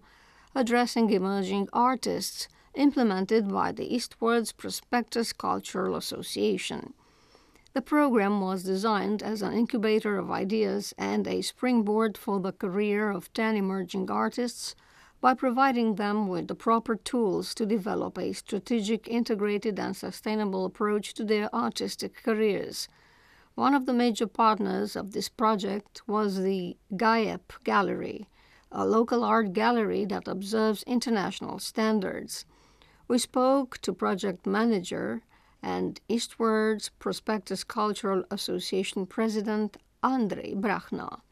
addressing 0.55 1.09
emerging 1.09 1.67
artists 1.73 2.47
implemented 2.75 3.49
by 3.49 3.73
the 3.73 3.93
Eastwards 3.93 4.53
Prospectus 4.53 5.33
Cultural 5.33 5.97
Association. 5.97 6.93
The 7.73 7.81
program 7.83 8.41
was 8.41 8.63
designed 8.63 9.21
as 9.21 9.43
an 9.43 9.53
incubator 9.53 10.17
of 10.17 10.31
ideas 10.31 10.91
and 10.97 11.27
a 11.27 11.43
springboard 11.43 12.17
for 12.17 12.39
the 12.39 12.51
career 12.51 13.11
of 13.11 13.31
10 13.33 13.55
emerging 13.55 14.09
artists 14.09 14.75
by 15.21 15.35
providing 15.35 15.95
them 15.95 16.27
with 16.27 16.47
the 16.47 16.55
proper 16.55 16.95
tools 16.95 17.53
to 17.53 17.67
develop 17.67 18.17
a 18.17 18.33
strategic, 18.33 19.07
integrated, 19.07 19.77
and 19.77 19.95
sustainable 19.95 20.65
approach 20.65 21.13
to 21.13 21.23
their 21.23 21.53
artistic 21.53 22.15
careers. 22.23 22.87
One 23.53 23.75
of 23.75 23.85
the 23.85 23.93
major 23.93 24.25
partners 24.25 24.95
of 24.95 25.11
this 25.11 25.29
project 25.29 26.01
was 26.07 26.41
the 26.41 26.75
GAEP 26.95 27.63
Gallery, 27.63 28.29
a 28.71 28.83
local 28.83 29.23
art 29.23 29.53
gallery 29.53 30.05
that 30.05 30.27
observes 30.27 30.81
international 30.83 31.59
standards. 31.59 32.45
We 33.07 33.19
spoke 33.19 33.77
to 33.79 33.93
project 33.93 34.47
manager 34.47 35.21
and 35.59 35.99
Eastwards 36.05 36.89
Prospectus 36.97 37.63
Cultural 37.63 38.25
Association 38.29 39.05
President 39.05 39.77
Andrei 39.99 40.55
Breahnă. 40.57 41.23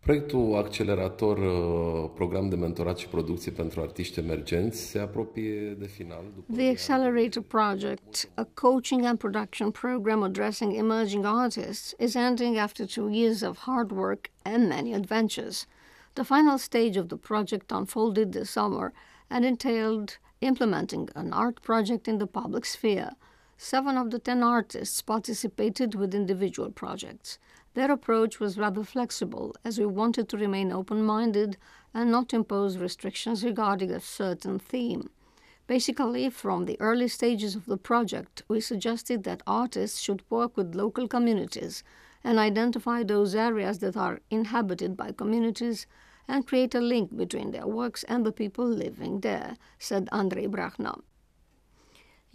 Proiectul 0.00 0.56
Accelerator, 0.56 1.38
uh, 1.38 2.10
program 2.14 2.48
de 2.48 2.56
mentorat 2.56 2.98
și 2.98 3.08
producție 3.08 3.52
pentru 3.52 3.80
artiști 3.80 4.18
emergenți, 4.18 4.90
se 4.90 4.98
apropie 4.98 5.76
de 5.78 5.86
final. 5.86 6.24
După 6.34 6.52
The 6.52 6.68
Accelerator 6.68 7.42
Project, 7.42 8.30
a 8.34 8.46
coaching 8.54 9.04
and 9.04 9.18
production 9.18 9.70
program 9.70 10.22
addressing 10.22 10.76
emerging 10.76 11.24
artists, 11.24 11.94
is 11.98 12.14
ending 12.14 12.56
after 12.56 12.86
two 12.86 13.08
years 13.10 13.42
of 13.42 13.58
hard 13.58 13.90
work 13.90 14.30
and 14.42 14.68
many 14.68 14.94
adventures. 14.94 15.66
The 16.12 16.24
final 16.24 16.58
stage 16.58 16.98
of 16.98 17.06
the 17.06 17.16
project 17.16 17.70
unfolded 17.70 18.32
this 18.32 18.50
summer 18.50 18.92
and 19.28 19.44
entailed 19.44 20.18
implementing 20.40 21.08
an 21.14 21.32
art 21.32 21.62
project 21.62 22.06
in 22.06 22.18
the 22.18 22.26
public 22.26 22.64
sphere. 22.64 23.10
Seven 23.64 23.96
of 23.96 24.10
the 24.10 24.18
ten 24.18 24.42
artists 24.42 25.00
participated 25.02 25.94
with 25.94 26.16
individual 26.16 26.72
projects. 26.72 27.38
Their 27.74 27.92
approach 27.92 28.40
was 28.40 28.58
rather 28.58 28.82
flexible, 28.82 29.54
as 29.64 29.78
we 29.78 29.86
wanted 29.86 30.28
to 30.28 30.36
remain 30.36 30.72
open 30.72 31.04
minded 31.04 31.56
and 31.94 32.10
not 32.10 32.34
impose 32.34 32.76
restrictions 32.76 33.44
regarding 33.44 33.92
a 33.92 34.00
certain 34.00 34.58
theme. 34.58 35.10
Basically, 35.68 36.28
from 36.28 36.64
the 36.64 36.76
early 36.80 37.06
stages 37.06 37.54
of 37.54 37.66
the 37.66 37.76
project, 37.76 38.42
we 38.48 38.60
suggested 38.60 39.22
that 39.22 39.44
artists 39.46 40.00
should 40.00 40.28
work 40.28 40.56
with 40.56 40.74
local 40.74 41.06
communities 41.06 41.84
and 42.24 42.40
identify 42.40 43.04
those 43.04 43.36
areas 43.36 43.78
that 43.78 43.96
are 43.96 44.18
inhabited 44.28 44.96
by 44.96 45.12
communities 45.12 45.86
and 46.26 46.48
create 46.48 46.74
a 46.74 46.80
link 46.80 47.16
between 47.16 47.52
their 47.52 47.68
works 47.68 48.02
and 48.08 48.26
the 48.26 48.32
people 48.32 48.66
living 48.66 49.20
there, 49.20 49.56
said 49.78 50.08
Andrei 50.10 50.48
Breahnă. 50.48 51.00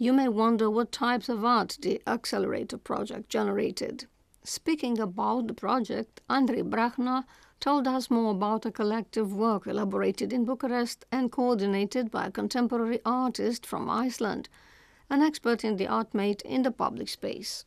You 0.00 0.12
may 0.12 0.28
wonder 0.28 0.70
what 0.70 0.92
types 0.92 1.28
of 1.28 1.44
art 1.44 1.76
the 1.82 2.00
Accelerator 2.06 2.78
project 2.78 3.28
generated. 3.28 4.06
Speaking 4.44 5.00
about 5.00 5.48
the 5.48 5.54
project, 5.54 6.20
Andrei 6.30 6.62
Breahnă 6.62 7.24
told 7.58 7.88
us 7.88 8.08
more 8.08 8.30
about 8.30 8.64
a 8.64 8.70
collective 8.70 9.32
work 9.32 9.66
elaborated 9.66 10.32
in 10.32 10.44
Bucharest 10.44 11.04
and 11.10 11.32
coordinated 11.32 12.12
by 12.12 12.26
a 12.26 12.30
contemporary 12.30 13.00
artist 13.04 13.66
from 13.66 13.90
Iceland, 13.90 14.48
an 15.10 15.20
expert 15.20 15.64
in 15.64 15.76
the 15.76 15.88
art 15.88 16.14
made 16.14 16.42
in 16.42 16.62
the 16.62 16.70
public 16.70 17.08
space. 17.08 17.64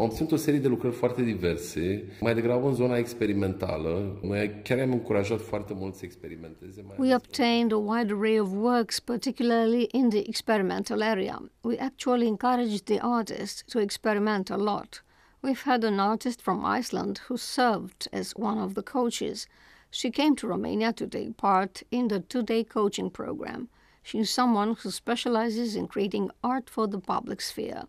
O 0.00 0.36
serie 0.36 0.60
de 0.60 0.68
lucrări 0.68 0.94
foarte 0.94 1.22
diverse, 1.22 2.04
mai 2.20 2.34
degrabă 2.34 2.68
în 2.68 2.74
zona 2.74 2.96
experimentală. 2.96 4.18
Noi 4.22 4.60
chiar 4.64 4.78
am 4.78 4.92
încurajat 4.92 5.40
foarte 5.40 5.74
mult 5.74 5.94
să 5.94 6.04
experimenteze. 6.04 6.84
Mai 6.86 6.96
We 6.98 7.14
obtained 7.14 7.72
a 7.72 7.76
wide 7.76 8.12
array 8.12 8.40
of 8.40 8.48
works, 8.52 9.00
particularly 9.00 9.86
in 9.92 10.08
the 10.08 10.18
experimental 10.18 11.02
area. 11.02 11.50
We 11.60 11.76
actually 11.78 12.26
encouraged 12.26 12.84
the 12.84 12.98
artists 13.00 13.72
to 13.72 13.80
experiment 13.80 14.50
a 14.50 14.56
lot. 14.56 15.04
We've 15.40 15.64
had 15.64 15.84
an 15.84 15.98
artist 15.98 16.40
from 16.40 16.64
Iceland 16.78 17.18
who 17.28 17.36
served 17.36 18.08
as 18.12 18.32
one 18.36 18.62
of 18.62 18.72
the 18.72 18.82
coaches. 18.82 19.46
She 19.90 20.10
came 20.10 20.34
to 20.34 20.46
Romania 20.46 20.92
to 20.92 21.06
take 21.06 21.30
part 21.36 21.82
in 21.88 22.06
the 22.06 22.20
two 22.20 22.42
day 22.42 22.64
coaching 22.64 23.10
program. 23.10 23.68
She's 24.02 24.30
someone 24.30 24.74
who 24.80 24.90
specializes 24.90 25.74
in 25.74 25.86
creating 25.86 26.30
art 26.40 26.70
for 26.70 26.88
the 26.88 27.00
public 27.00 27.40
sphere. 27.40 27.82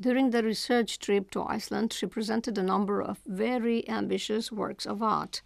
During 0.00 0.30
the 0.30 0.42
research 0.42 0.98
trip 0.98 1.30
to 1.30 1.44
Iceland, 1.44 1.92
she 1.92 2.06
presented 2.06 2.58
a 2.58 2.64
number 2.64 3.00
of 3.00 3.20
very 3.26 3.88
ambitious 3.88 4.50
works 4.50 4.86
of 4.86 5.02
art. 5.02 5.40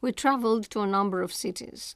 We 0.00 0.10
traveled 0.10 0.64
to 0.70 0.80
a 0.80 0.86
number 0.86 1.22
of 1.22 1.32
cities. 1.32 1.94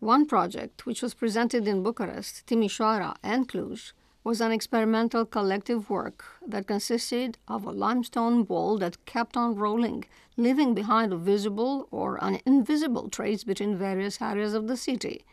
One 0.00 0.26
project, 0.26 0.86
which 0.86 1.02
was 1.02 1.14
presented 1.14 1.68
in 1.68 1.84
Bucharest, 1.84 2.46
Timișoara, 2.46 3.14
and 3.22 3.48
Cluj, 3.48 3.92
was 4.24 4.40
an 4.40 4.50
experimental 4.50 5.24
collective 5.24 5.88
work 5.88 6.24
that 6.44 6.66
consisted 6.66 7.38
of 7.46 7.64
a 7.64 7.70
limestone 7.70 8.42
ball 8.42 8.76
that 8.78 9.06
kept 9.06 9.36
on 9.36 9.54
rolling, 9.54 10.04
leaving 10.36 10.74
behind 10.74 11.12
a 11.12 11.16
visible 11.16 11.86
or 11.92 12.22
an 12.24 12.40
invisible 12.44 13.08
trace 13.08 13.44
between 13.44 13.78
various 13.78 14.20
areas 14.20 14.52
of 14.52 14.66
the 14.66 14.76
city. 14.76 15.24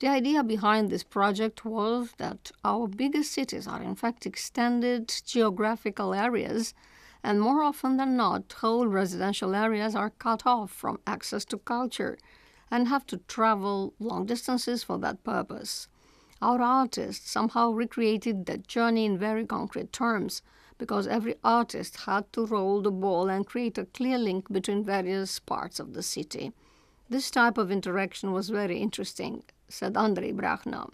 The 0.00 0.08
idea 0.08 0.42
behind 0.42 0.88
this 0.88 1.04
project 1.04 1.66
was 1.66 2.12
that 2.16 2.52
our 2.64 2.88
biggest 2.88 3.32
cities 3.32 3.68
are 3.68 3.82
in 3.82 3.94
fact 3.94 4.24
extended 4.24 5.12
geographical 5.26 6.14
areas, 6.14 6.72
and 7.22 7.38
more 7.38 7.62
often 7.62 7.98
than 7.98 8.16
not, 8.16 8.50
whole 8.50 8.86
residential 8.86 9.54
areas 9.54 9.94
are 9.94 10.08
cut 10.08 10.46
off 10.46 10.70
from 10.70 11.00
access 11.06 11.44
to 11.46 11.58
culture 11.58 12.16
and 12.70 12.88
have 12.88 13.04
to 13.08 13.18
travel 13.28 13.92
long 13.98 14.24
distances 14.24 14.82
for 14.82 14.96
that 15.00 15.22
purpose. 15.22 15.86
Our 16.40 16.62
artists 16.62 17.30
somehow 17.30 17.72
recreated 17.72 18.46
that 18.46 18.66
journey 18.66 19.04
in 19.04 19.18
very 19.18 19.44
concrete 19.44 19.92
terms 19.92 20.40
because 20.78 21.06
every 21.06 21.34
artist 21.44 22.06
had 22.06 22.32
to 22.32 22.46
roll 22.46 22.80
the 22.80 22.90
ball 22.90 23.28
and 23.28 23.46
create 23.46 23.76
a 23.76 23.84
clear 23.84 24.16
link 24.16 24.50
between 24.50 24.82
various 24.82 25.38
parts 25.38 25.78
of 25.78 25.92
the 25.92 26.02
city. 26.02 26.52
This 27.10 27.30
type 27.30 27.58
of 27.58 27.70
interaction 27.70 28.32
was 28.32 28.48
very 28.48 28.78
interesting, 28.78 29.42
said 29.70 29.96
Andrei 29.96 30.32
Breahnă. 30.32 30.92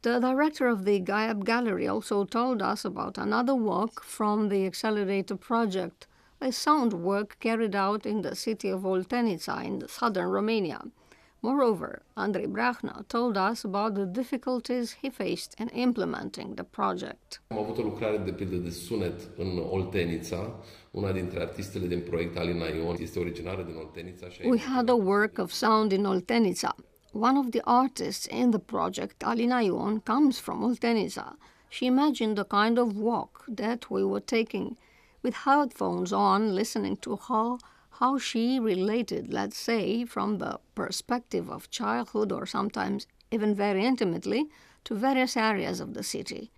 The 0.00 0.18
director 0.18 0.66
of 0.66 0.84
the 0.84 1.00
GAEP 1.00 1.44
Gallery 1.44 1.86
also 1.88 2.24
told 2.24 2.60
us 2.60 2.84
about 2.84 3.16
another 3.16 3.54
work 3.54 4.02
from 4.02 4.48
the 4.48 4.64
Accelerator 4.64 5.36
project, 5.36 6.08
a 6.40 6.50
sound 6.50 6.92
work 6.92 7.36
carried 7.38 7.74
out 7.74 8.04
in 8.04 8.20
the 8.20 8.34
city 8.34 8.72
of 8.72 8.84
Oltenița 8.84 9.62
in 9.64 9.84
southern 9.86 10.30
Romania. 10.30 10.92
Moreover, 11.40 12.02
Andrei 12.14 12.46
Breahnă 12.46 13.04
told 13.06 13.36
us 13.50 13.64
about 13.64 13.94
the 13.94 14.04
difficulties 14.04 14.96
he 15.02 15.10
faced 15.10 15.54
in 15.58 15.68
implementing 15.72 16.54
the 16.54 16.64
project. 16.64 17.42
Am 17.48 17.58
avut 17.58 17.78
o 17.78 17.82
lucrare 17.82 18.16
de 18.18 18.32
pildă 18.32 18.56
de 18.56 18.70
sunet 18.70 19.20
în 19.36 19.58
Oltenița. 19.70 20.54
Una 20.90 21.12
dintre 21.12 21.40
artistele 21.40 21.86
din 21.86 22.00
proiect, 22.00 22.36
Alina 22.36 22.66
Ion, 22.66 22.96
este 22.98 23.18
originară 23.18 23.62
din 23.62 23.74
Oltenița. 23.74 24.26
We 24.44 24.58
had 24.58 24.88
a 24.88 24.94
work 24.94 25.38
of 25.38 25.50
sound 25.50 25.92
in 25.92 26.04
Oltenița. 26.04 26.74
One 27.12 27.36
of 27.36 27.52
the 27.52 27.62
artists 27.66 28.26
in 28.26 28.52
the 28.52 28.58
project, 28.58 29.22
Alina 29.22 29.56
Ion, 29.56 30.00
comes 30.00 30.38
from 30.38 30.62
Oltenița. 30.62 31.36
She 31.68 31.86
imagined 31.86 32.38
the 32.38 32.46
kind 32.46 32.78
of 32.78 32.96
walk 32.96 33.44
that 33.48 33.90
we 33.90 34.02
were 34.02 34.20
taking 34.20 34.78
with 35.22 35.34
headphones 35.34 36.12
on, 36.12 36.54
listening 36.54 36.96
to 36.98 37.16
her 37.16 37.58
how 38.00 38.16
she 38.16 38.58
related, 38.58 39.32
let's 39.32 39.58
say, 39.58 40.06
from 40.06 40.38
the 40.38 40.58
perspective 40.74 41.50
of 41.50 41.70
childhood 41.70 42.32
or 42.32 42.46
sometimes 42.46 43.06
even 43.30 43.54
very 43.54 43.84
intimately, 43.84 44.48
to 44.84 44.94
various 44.94 45.36
areas 45.36 45.80
of 45.80 45.92
the 45.94 46.02
city. 46.02 46.50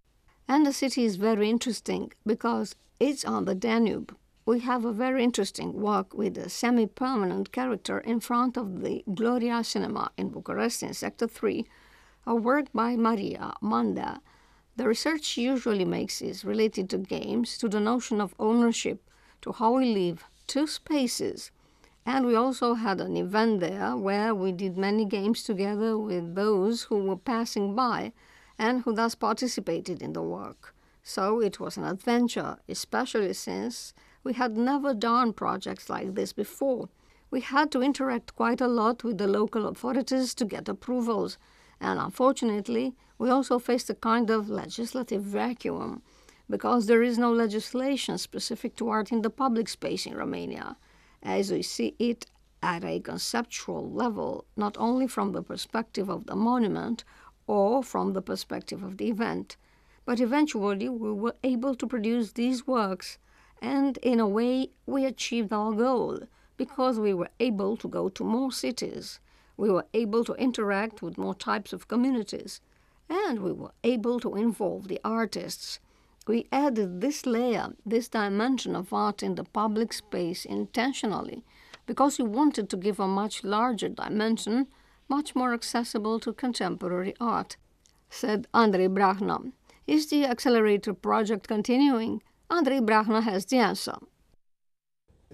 And 0.48 0.64
the 0.64 0.72
city 0.72 1.04
is 1.04 1.16
very 1.16 1.50
interesting 1.50 2.12
because 2.24 2.76
it's 3.00 3.24
on 3.24 3.44
the 3.44 3.54
Danube. 3.54 4.16
We 4.46 4.60
have 4.60 4.84
a 4.84 4.92
very 4.92 5.24
interesting 5.24 5.80
walk 5.80 6.12
with 6.12 6.36
a 6.36 6.50
semi 6.50 6.84
permanent 6.86 7.50
character 7.50 7.98
in 8.00 8.20
front 8.20 8.58
of 8.58 8.82
the 8.82 9.02
Gloria 9.14 9.64
Cinema 9.64 10.10
in 10.18 10.28
Bucharest 10.28 10.82
in 10.82 10.92
Sector 10.92 11.28
3, 11.28 11.66
a 12.26 12.34
work 12.34 12.66
by 12.74 12.94
Maria 12.94 13.54
Manda. 13.62 14.20
The 14.76 14.86
research 14.86 15.24
she 15.24 15.44
usually 15.44 15.86
makes 15.86 16.20
is 16.20 16.44
related 16.44 16.90
to 16.90 16.98
games, 16.98 17.56
to 17.56 17.70
the 17.70 17.80
notion 17.80 18.20
of 18.20 18.34
ownership, 18.38 19.00
to 19.40 19.52
how 19.52 19.78
we 19.78 19.94
live, 19.94 20.26
two 20.46 20.66
spaces. 20.66 21.50
And 22.04 22.26
we 22.26 22.34
also 22.34 22.74
had 22.74 23.00
an 23.00 23.16
event 23.16 23.60
there 23.60 23.96
where 23.96 24.34
we 24.34 24.52
did 24.52 24.76
many 24.76 25.06
games 25.06 25.42
together 25.42 25.96
with 25.96 26.34
those 26.34 26.82
who 26.82 27.02
were 27.02 27.16
passing 27.16 27.74
by 27.74 28.12
and 28.58 28.82
who 28.82 28.92
thus 28.92 29.14
participated 29.14 30.02
in 30.02 30.12
the 30.12 30.20
work. 30.20 30.74
So 31.02 31.40
it 31.40 31.58
was 31.58 31.78
an 31.78 31.84
adventure, 31.84 32.58
especially 32.68 33.32
since 33.32 33.94
we 34.24 34.32
had 34.32 34.56
never 34.56 34.94
done 34.94 35.32
projects 35.32 35.88
like 35.88 36.14
this 36.14 36.32
before. 36.32 36.88
We 37.30 37.42
had 37.42 37.70
to 37.72 37.82
interact 37.82 38.34
quite 38.34 38.60
a 38.60 38.66
lot 38.66 39.04
with 39.04 39.18
the 39.18 39.28
local 39.28 39.68
authorities 39.68 40.34
to 40.34 40.44
get 40.44 40.68
approvals, 40.68 41.38
and 41.80 42.00
unfortunately, 42.00 42.94
we 43.18 43.30
also 43.30 43.58
faced 43.58 43.90
a 43.90 43.94
kind 43.94 44.30
of 44.30 44.48
legislative 44.48 45.22
vacuum 45.22 46.02
because 46.48 46.86
there 46.86 47.02
is 47.02 47.18
no 47.18 47.32
legislation 47.32 48.18
specific 48.18 48.76
to 48.76 48.88
art 48.88 49.12
in 49.12 49.22
the 49.22 49.30
public 49.30 49.68
space 49.68 50.06
in 50.06 50.14
Romania, 50.14 50.76
as 51.22 51.52
we 51.52 51.62
see 51.62 51.94
it 51.98 52.26
at 52.62 52.84
a 52.84 53.00
conceptual 53.00 53.90
level, 53.90 54.46
not 54.56 54.76
only 54.78 55.06
from 55.06 55.32
the 55.32 55.42
perspective 55.42 56.08
of 56.08 56.26
the 56.26 56.36
monument 56.36 57.04
or 57.46 57.82
from 57.82 58.14
the 58.14 58.22
perspective 58.22 58.82
of 58.82 58.96
the 58.96 59.08
event. 59.08 59.56
But 60.06 60.20
eventually, 60.20 60.88
we 60.88 61.12
were 61.12 61.36
able 61.42 61.74
to 61.74 61.86
produce 61.86 62.32
these 62.32 62.66
works, 62.66 63.18
and 63.64 63.98
in 63.98 64.20
a 64.20 64.28
way, 64.38 64.54
we 64.86 65.04
achieved 65.04 65.52
our 65.52 65.72
goal 65.72 66.20
because 66.56 66.98
we 66.98 67.14
were 67.14 67.30
able 67.40 67.76
to 67.78 67.88
go 67.88 68.08
to 68.08 68.24
more 68.24 68.52
cities. 68.52 69.20
We 69.56 69.70
were 69.70 69.86
able 70.02 70.24
to 70.24 70.34
interact 70.34 71.02
with 71.02 71.18
more 71.24 71.34
types 71.34 71.72
of 71.72 71.88
communities, 71.88 72.60
and 73.08 73.38
we 73.40 73.52
were 73.52 73.74
able 73.82 74.20
to 74.20 74.34
involve 74.36 74.88
the 74.88 75.00
artists 75.04 75.80
we 76.26 76.46
added 76.50 77.02
this 77.02 77.26
layer, 77.26 77.74
this 77.84 78.08
dimension 78.08 78.74
of 78.74 78.92
art 78.92 79.22
in 79.22 79.34
the 79.34 79.44
public 79.44 79.92
space 79.92 80.46
intentionally 80.46 81.44
because 81.86 82.18
we 82.18 82.24
wanted 82.24 82.70
to 82.70 82.78
give 82.78 82.98
a 82.98 83.06
much 83.06 83.44
larger 83.44 83.90
dimension, 83.90 84.68
much 85.06 85.34
more 85.34 85.52
accessible 85.52 86.18
to 86.20 86.32
contemporary 86.32 87.14
art, 87.20 87.58
said 88.08 88.46
Andrei 88.54 88.88
Breahnă. 88.88 89.52
Is 89.86 90.06
the 90.06 90.24
Accelerator 90.24 90.94
project 90.94 91.46
continuing? 91.46 92.22
Andrei 92.46 92.80
Breahnă 92.80 93.20
has 93.20 93.44
the 93.44 93.58
answer. 93.58 93.98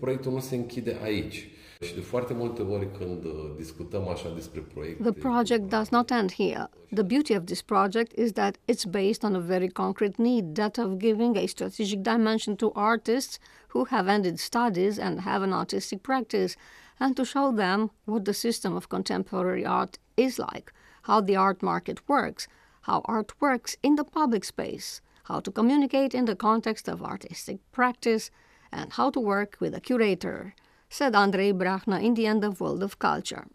Proiectul 0.00 0.32
nu 0.32 0.40
se 0.40 0.56
închide 0.56 0.98
aici. 1.02 1.50
Și 1.82 1.94
de 1.94 2.00
foarte 2.00 2.32
multe 2.32 2.62
ori 2.62 2.88
când 2.98 3.24
uh, 3.24 3.52
discutăm 3.56 4.08
așa 4.08 4.32
despre 4.34 4.60
proiecte... 4.60 5.02
The 5.02 5.12
project 5.12 5.68
does 5.68 5.88
not 5.88 6.10
end 6.10 6.32
here. 6.32 6.70
The 6.94 7.02
beauty 7.02 7.36
of 7.36 7.44
this 7.44 7.62
project 7.62 8.18
is 8.18 8.32
that 8.32 8.56
it's 8.72 8.84
based 8.90 9.22
on 9.22 9.34
a 9.34 9.38
very 9.38 9.68
concrete 9.68 10.22
need, 10.22 10.54
that 10.54 10.76
of 10.76 10.96
giving 10.96 11.36
a 11.36 11.46
strategic 11.46 11.98
dimension 12.02 12.56
to 12.56 12.70
artists 12.74 13.38
who 13.72 13.86
have 13.88 14.12
ended 14.12 14.38
studies 14.38 14.98
and 14.98 15.20
have 15.20 15.42
an 15.42 15.52
artistic 15.52 16.02
practice, 16.02 16.56
and 16.98 17.16
to 17.16 17.24
show 17.24 17.56
them 17.56 17.90
what 18.04 18.24
the 18.24 18.34
system 18.34 18.76
of 18.76 18.88
contemporary 18.88 19.64
art 19.64 19.98
is 20.16 20.38
like, 20.38 20.72
how 21.02 21.20
the 21.20 21.36
art 21.36 21.62
market 21.62 21.98
works, 22.06 22.46
how 22.80 23.00
art 23.04 23.32
works 23.40 23.76
in 23.82 23.94
the 23.94 24.04
public 24.04 24.44
space, 24.44 25.00
how 25.24 25.40
to 25.40 25.50
communicate 25.50 26.14
in 26.14 26.24
the 26.24 26.36
context 26.36 26.88
of 26.88 27.02
artistic 27.02 27.58
practice, 27.72 28.30
and 28.72 28.92
how 28.92 29.10
to 29.10 29.20
work 29.20 29.56
with 29.60 29.74
a 29.74 29.80
curator 29.80 30.54
said 30.88 31.14
Andrei 31.14 31.52
Breahnă 31.52 32.02
in 32.02 32.14
the 32.14 32.26
end 32.26 32.44
of 32.44 32.60
World 32.60 32.82
of 32.82 32.98
Culture. 32.98 33.46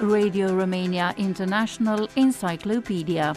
Radio 0.00 0.54
Romania 0.54 1.14
International 1.16 2.08
Encyclopedia. 2.14 3.34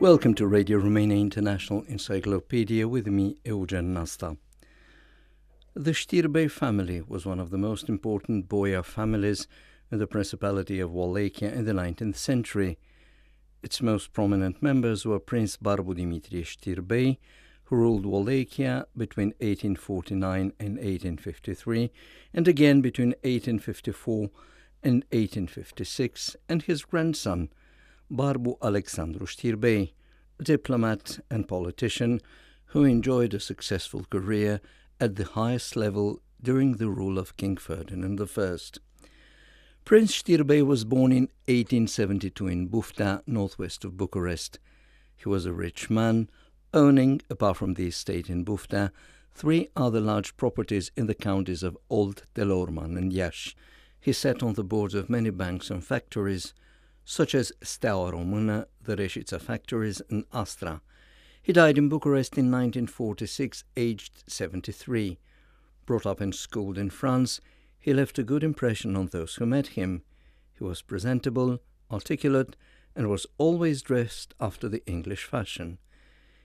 Welcome 0.00 0.34
to 0.34 0.46
Radio 0.46 0.78
Romania 0.78 1.16
International 1.16 1.82
Encyclopedia 1.88 2.86
with 2.86 3.08
me, 3.08 3.36
Eugen 3.44 3.94
Nasta. 3.94 4.36
The 5.74 5.90
Știrbei 5.90 6.48
family 6.48 7.02
was 7.02 7.26
one 7.26 7.40
of 7.40 7.50
the 7.50 7.58
most 7.58 7.88
important 7.88 8.48
boyar 8.48 8.84
families 8.84 9.48
in 9.90 9.98
the 9.98 10.06
Principality 10.06 10.78
of 10.78 10.92
Wallachia 10.92 11.52
in 11.52 11.64
the 11.64 11.72
19th 11.72 12.14
century. 12.14 12.78
Its 13.60 13.82
most 13.82 14.12
prominent 14.12 14.62
members 14.62 15.04
were 15.04 15.18
Prince 15.18 15.56
Barbu 15.56 15.96
Dimitrie 15.96 16.44
Știrbei, 16.44 17.18
who 17.64 17.74
ruled 17.74 18.06
Wallachia 18.06 18.86
between 18.96 19.30
1849 19.40 20.52
and 20.60 20.76
1853, 20.76 21.90
and 22.32 22.46
again 22.46 22.80
between 22.80 23.14
1854 23.24 24.30
and 24.84 25.04
1856, 25.10 26.36
and 26.48 26.62
his 26.62 26.84
grandson, 26.84 27.48
Barbu 28.10 28.56
Alexandru 28.62 29.26
Știrbei, 29.26 29.92
a 30.38 30.42
diplomat 30.42 31.20
and 31.30 31.46
politician 31.46 32.20
who 32.72 32.84
enjoyed 32.84 33.34
a 33.34 33.40
successful 33.40 34.04
career 34.08 34.60
at 34.98 35.16
the 35.16 35.24
highest 35.24 35.76
level 35.76 36.20
during 36.42 36.76
the 36.76 36.88
rule 36.88 37.18
of 37.18 37.36
King 37.36 37.56
Ferdinand 37.56 38.20
I. 38.20 38.56
Prince 39.84 40.22
Știrbei 40.22 40.66
was 40.66 40.84
born 40.84 41.12
in 41.12 41.28
1872 41.46 42.46
in 42.46 42.68
Buftea, 42.68 43.22
northwest 43.26 43.84
of 43.84 43.96
Bucharest. 43.96 44.58
He 45.16 45.28
was 45.28 45.46
a 45.46 45.52
rich 45.52 45.90
man, 45.90 46.30
owning, 46.72 47.20
apart 47.28 47.56
from 47.56 47.74
the 47.74 47.88
estate 47.88 48.30
in 48.30 48.44
Buftea, 48.44 48.90
three 49.32 49.68
other 49.76 50.00
large 50.00 50.36
properties 50.36 50.90
in 50.96 51.06
the 51.06 51.14
counties 51.14 51.62
of 51.62 51.76
Old 51.90 52.24
Delorman, 52.34 52.96
and 52.96 53.12
Iași. 53.12 53.54
He 54.00 54.12
sat 54.12 54.42
on 54.42 54.54
the 54.54 54.64
boards 54.64 54.94
of 54.94 55.10
many 55.10 55.30
banks 55.30 55.70
and 55.70 55.84
factories, 55.84 56.54
such 57.10 57.34
as 57.34 57.50
Steaua 57.62 58.10
Română, 58.10 58.66
the 58.82 58.94
Reșița 58.94 59.38
factories, 59.38 60.02
and 60.10 60.26
Astra. 60.30 60.82
He 61.40 61.52
died 61.52 61.78
in 61.78 61.88
Bucharest 61.88 62.36
in 62.36 62.50
1946, 62.50 63.64
aged 63.76 64.22
73. 64.26 65.18
Brought 65.86 66.04
up 66.04 66.20
and 66.20 66.34
schooled 66.34 66.76
in 66.76 66.90
France, 66.90 67.40
he 67.78 67.94
left 67.94 68.18
a 68.18 68.22
good 68.22 68.42
impression 68.42 68.94
on 68.94 69.06
those 69.06 69.36
who 69.36 69.46
met 69.46 69.68
him. 69.68 70.02
He 70.52 70.62
was 70.62 70.82
presentable, 70.82 71.62
articulate, 71.90 72.56
and 72.94 73.08
was 73.08 73.26
always 73.38 73.80
dressed 73.80 74.34
after 74.38 74.68
the 74.68 74.84
English 74.84 75.24
fashion. 75.24 75.78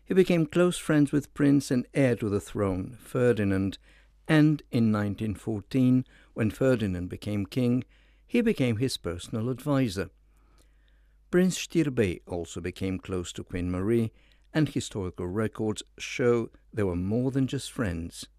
He 0.05 0.13
became 0.13 0.45
close 0.45 0.77
friends 0.77 1.11
with 1.11 1.33
Prince 1.33 1.71
and 1.71 1.85
heir 1.93 2.15
to 2.15 2.29
the 2.29 2.39
throne, 2.39 2.97
Ferdinand, 3.01 3.79
and 4.29 4.63
in 4.71 4.93
1914, 4.93 6.05
when 6.33 6.51
Ferdinand 6.51 7.09
became 7.09 7.45
king, 7.45 7.83
he 8.25 8.39
became 8.39 8.77
his 8.77 8.95
personal 8.95 9.49
adviser. 9.49 10.09
Prince 11.33 11.57
Știrbei 11.57 12.21
also 12.25 12.61
became 12.61 12.99
close 12.99 13.31
to 13.31 13.43
Queen 13.43 13.67
Marie, 13.67 14.11
and 14.51 14.69
historical 14.69 15.25
records 15.25 15.81
show 15.97 16.51
they 16.71 16.83
were 16.83 16.95
more 16.95 17.31
than 17.31 17.47
just 17.47 17.71
friends. 17.71 18.29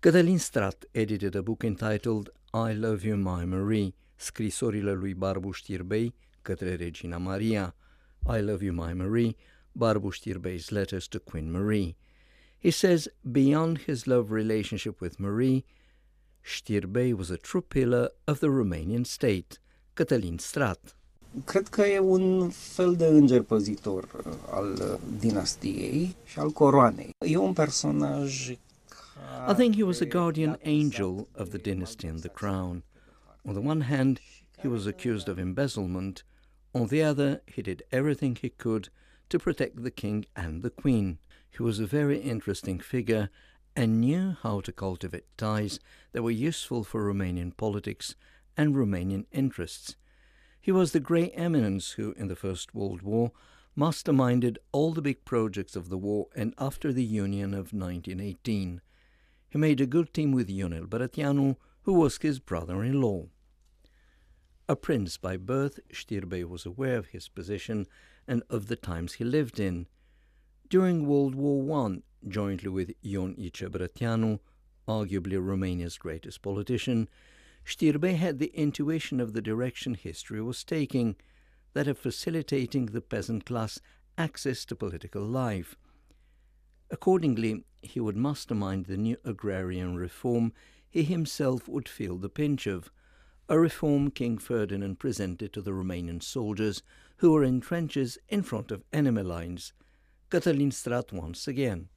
Cătălin 0.00 0.38
Strat 0.38 0.84
edited 0.92 1.34
a 1.34 1.42
book 1.42 1.62
entitled 1.62 2.30
I 2.54 2.72
Love 2.72 3.06
You, 3.06 3.16
My 3.16 3.44
Marie, 3.44 3.94
scrisorile 4.14 4.92
lui 4.92 5.14
Barbu 5.14 5.50
Știrbei 5.50 6.14
către 6.42 6.74
Regina 6.74 7.18
Maria, 7.18 7.74
I 8.26 8.40
Love 8.40 8.64
You, 8.64 8.74
My 8.74 8.92
Marie, 8.92 9.36
Barbu 9.72 10.10
Știrbei's 10.10 10.68
letters 10.70 11.08
to 11.08 11.18
Queen 11.18 11.50
Marie. 11.50 11.96
He 12.62 12.70
says 12.70 13.08
beyond 13.30 13.78
his 13.78 14.04
love 14.04 14.32
relationship 14.32 15.00
with 15.00 15.16
Marie, 15.18 15.64
Știrbei 16.40 17.12
was 17.12 17.30
a 17.30 17.36
true 17.36 17.62
pillar 17.62 18.10
of 18.24 18.38
the 18.38 18.48
Romanian 18.48 19.04
state, 19.04 19.58
Cătălin 19.92 20.38
Strat. 20.38 20.95
Cred 21.44 21.68
că 21.68 21.82
e 21.82 21.98
un 21.98 22.50
fel 22.50 22.96
de 22.96 23.06
înger 23.06 23.42
păzitor 23.42 24.04
uh, 24.26 24.32
al 24.50 24.72
uh, 24.72 25.00
dinastiei 25.18 26.16
și 26.24 26.38
al 26.38 26.50
coroanei. 26.50 27.10
E 27.26 27.36
un 27.36 27.52
personaj 27.52 28.50
I 29.48 29.54
think 29.54 29.76
he 29.76 29.82
was 29.82 30.00
a 30.00 30.06
guardian 30.06 30.56
angel 30.64 31.28
of 31.34 31.50
the 31.50 31.58
dynasty 31.58 32.08
and 32.08 32.20
the 32.20 32.28
crown. 32.28 32.82
On 33.44 33.54
the 33.54 33.68
one 33.68 33.82
hand, 33.82 34.20
he 34.58 34.68
was 34.68 34.86
accused 34.86 35.28
of 35.28 35.38
embezzlement. 35.38 36.24
On 36.74 36.86
the 36.88 37.02
other, 37.02 37.42
he 37.46 37.62
did 37.62 37.82
everything 37.90 38.36
he 38.36 38.48
could 38.48 38.88
to 39.28 39.38
protect 39.38 39.82
the 39.82 39.90
king 39.90 40.26
and 40.34 40.62
the 40.62 40.70
queen. 40.70 41.18
He 41.50 41.62
was 41.62 41.78
a 41.78 41.86
very 41.86 42.18
interesting 42.18 42.80
figure 42.80 43.30
and 43.74 44.00
knew 44.00 44.36
how 44.42 44.60
to 44.60 44.72
cultivate 44.72 45.26
ties 45.36 45.78
that 46.12 46.22
were 46.22 46.30
useful 46.30 46.82
for 46.82 47.02
Romanian 47.02 47.56
politics 47.56 48.14
and 48.56 48.74
Romanian 48.74 49.26
interests. 49.30 49.96
He 50.66 50.72
was 50.72 50.90
the 50.90 50.98
grey 50.98 51.30
eminence 51.30 51.92
who, 51.92 52.10
in 52.14 52.26
the 52.26 52.34
First 52.34 52.74
World 52.74 53.02
War, 53.02 53.30
masterminded 53.78 54.56
all 54.72 54.92
the 54.92 55.00
big 55.00 55.24
projects 55.24 55.76
of 55.76 55.90
the 55.90 55.96
war 55.96 56.26
and 56.34 56.54
after 56.58 56.92
the 56.92 57.04
Union 57.04 57.54
of 57.54 57.72
1918. 57.72 58.80
He 59.48 59.58
made 59.58 59.80
a 59.80 59.86
good 59.86 60.12
team 60.12 60.32
with 60.32 60.50
Ionel 60.50 60.88
Brătianu, 60.88 61.54
who 61.82 61.92
was 61.92 62.18
his 62.18 62.40
brother-in-law. 62.40 63.28
A 64.68 64.74
prince 64.74 65.16
by 65.16 65.36
birth, 65.36 65.78
Știrbei 65.92 66.42
was 66.48 66.66
aware 66.66 66.96
of 66.96 67.06
his 67.06 67.28
position 67.28 67.86
and 68.26 68.42
of 68.50 68.66
the 68.66 68.74
times 68.74 69.12
he 69.12 69.24
lived 69.24 69.60
in. 69.60 69.86
During 70.68 71.06
World 71.06 71.36
War 71.36 71.86
I, 71.86 71.98
jointly 72.28 72.70
with 72.70 72.92
Ion 73.06 73.36
I. 73.38 73.52
C. 73.54 73.66
Brătianu, 73.66 74.40
arguably 74.88 75.40
Romania's 75.40 75.96
greatest 75.96 76.42
politician, 76.42 77.08
Știrbei 77.66 78.16
had 78.16 78.38
the 78.38 78.52
intuition 78.54 79.20
of 79.20 79.32
the 79.32 79.42
direction 79.42 79.94
history 79.94 80.40
was 80.40 80.62
taking, 80.62 81.16
that 81.72 81.88
of 81.88 81.98
facilitating 81.98 82.86
the 82.86 83.00
peasant 83.00 83.44
class 83.44 83.80
access 84.16 84.64
to 84.66 84.76
political 84.76 85.22
life. 85.22 85.76
Accordingly, 86.92 87.64
he 87.82 87.98
would 87.98 88.16
mastermind 88.16 88.86
the 88.86 88.96
new 88.96 89.16
agrarian 89.24 89.96
reform 89.96 90.52
he 90.88 91.02
himself 91.02 91.68
would 91.68 91.88
feel 91.88 92.16
the 92.16 92.28
pinch 92.28 92.68
of, 92.68 92.92
a 93.48 93.58
reform 93.58 94.12
King 94.12 94.38
Ferdinand 94.38 95.00
presented 95.00 95.52
to 95.52 95.60
the 95.60 95.72
Romanian 95.72 96.22
soldiers 96.22 96.82
who 97.16 97.32
were 97.32 97.42
in 97.42 97.60
trenches 97.60 98.16
in 98.28 98.42
front 98.42 98.70
of 98.70 98.84
enemy 98.92 99.22
lines. 99.22 99.72
Cătălin 100.30 100.72
Strat 100.72 101.12
once 101.12 101.48
again. 101.48 101.88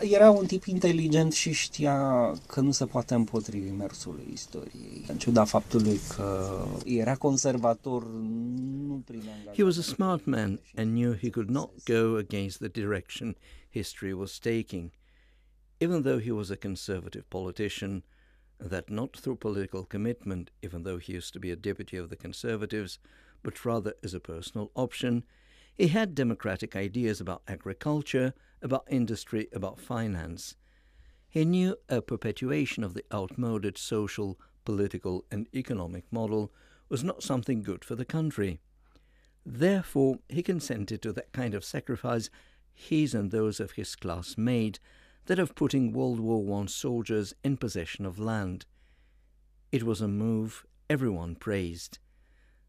Era 0.00 0.30
un 0.30 0.46
tip 0.46 0.64
inteligent 0.64 1.32
și 1.32 1.52
știa 1.52 2.30
că 2.46 2.60
nu 2.60 2.70
se 2.70 2.86
poate 2.86 3.14
împotrivi 3.14 3.70
mersului 3.70 4.28
istoriei. 4.32 5.04
În 5.08 5.18
ciuda 5.18 5.44
faptului 5.44 6.00
că 6.16 6.64
era 6.84 7.16
conservator, 7.16 8.06
nu 8.06 9.04
He 9.52 9.62
was 9.62 9.78
a 9.78 9.82
smart 9.82 10.24
man 10.24 10.60
and 10.76 10.90
knew 10.90 11.14
he 11.14 11.30
could 11.30 11.48
not 11.48 11.70
go 11.84 12.16
against 12.16 12.58
the 12.58 12.68
direction 12.68 13.36
history 13.70 14.12
was 14.12 14.38
taking. 14.38 14.90
Even 15.78 16.02
though 16.02 16.20
he 16.22 16.30
was 16.30 16.50
a 16.50 16.56
conservative 16.56 17.24
politician, 17.28 18.04
that 18.68 18.88
not 18.88 19.16
through 19.20 19.38
political 19.38 19.84
commitment, 19.84 20.50
even 20.62 20.82
though 20.82 20.98
he 20.98 21.12
used 21.12 21.32
to 21.32 21.40
be 21.40 21.50
a 21.50 21.56
deputy 21.56 21.96
of 21.96 22.08
the 22.08 22.16
Conservatives, 22.16 22.98
but 23.42 23.64
rather 23.64 23.94
as 24.04 24.14
a 24.14 24.20
personal 24.20 24.70
option, 24.74 25.24
he 25.74 25.88
had 25.88 26.14
democratic 26.14 26.76
ideas 26.76 27.20
about 27.20 27.42
agriculture, 27.48 28.34
about 28.62 28.84
industry, 28.88 29.48
about 29.52 29.78
finance. 29.78 30.56
He 31.28 31.44
knew 31.44 31.76
a 31.88 32.02
perpetuation 32.02 32.84
of 32.84 32.94
the 32.94 33.04
outmoded 33.12 33.78
social, 33.78 34.38
political, 34.64 35.24
and 35.30 35.48
economic 35.54 36.04
model 36.10 36.52
was 36.88 37.02
not 37.02 37.22
something 37.22 37.62
good 37.62 37.84
for 37.84 37.94
the 37.94 38.04
country. 38.04 38.60
Therefore, 39.44 40.18
he 40.28 40.42
consented 40.42 41.02
to 41.02 41.12
that 41.14 41.32
kind 41.32 41.54
of 41.54 41.64
sacrifice 41.64 42.30
his 42.74 43.14
and 43.14 43.30
those 43.30 43.60
of 43.60 43.72
his 43.72 43.96
class 43.96 44.36
made, 44.36 44.78
that 45.26 45.38
of 45.38 45.54
putting 45.54 45.92
World 45.92 46.20
War 46.20 46.62
I 46.62 46.66
soldiers 46.66 47.34
in 47.42 47.56
possession 47.56 48.06
of 48.06 48.18
land. 48.18 48.66
It 49.70 49.84
was 49.84 50.00
a 50.00 50.08
move 50.08 50.66
everyone 50.90 51.36
praised. 51.36 51.98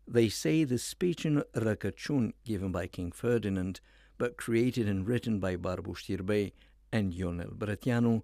They 0.08 0.29
say 0.29 0.63
the 0.63 0.77
speech 0.77 1.25
in 1.25 1.43
Răcăciuni 1.53 2.34
given 2.43 2.71
by 2.71 2.88
King 2.88 3.12
Ferdinand, 3.12 3.79
but 4.17 4.38
created 4.38 4.88
and 4.88 5.08
written 5.08 5.39
by 5.39 5.56
Barbu 5.56 5.95
Știrbei 5.95 6.52
and 6.91 7.13
Ionel 7.13 7.52
Brătianu, 7.58 8.23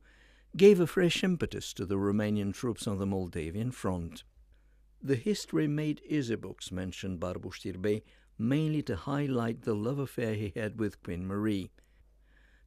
gave 0.56 0.80
a 0.80 0.88
fresh 0.88 1.24
impetus 1.24 1.74
to 1.74 1.86
the 1.86 1.98
Romanian 1.98 2.54
troops 2.54 2.88
on 2.88 2.98
the 2.98 3.06
Moldavian 3.06 3.72
front. 3.72 4.24
The 5.02 5.16
history 5.16 5.68
made 5.68 6.02
easy 6.08 6.36
books 6.36 6.72
mentioned 6.72 7.20
Barbu 7.20 7.52
Știrbei 7.52 8.02
mainly 8.38 8.82
to 8.82 8.96
highlight 8.96 9.64
the 9.64 9.76
love 9.76 10.00
affair 10.00 10.34
he 10.34 10.54
had 10.56 10.80
with 10.80 11.02
Queen 11.04 11.28
Marie. 11.28 11.70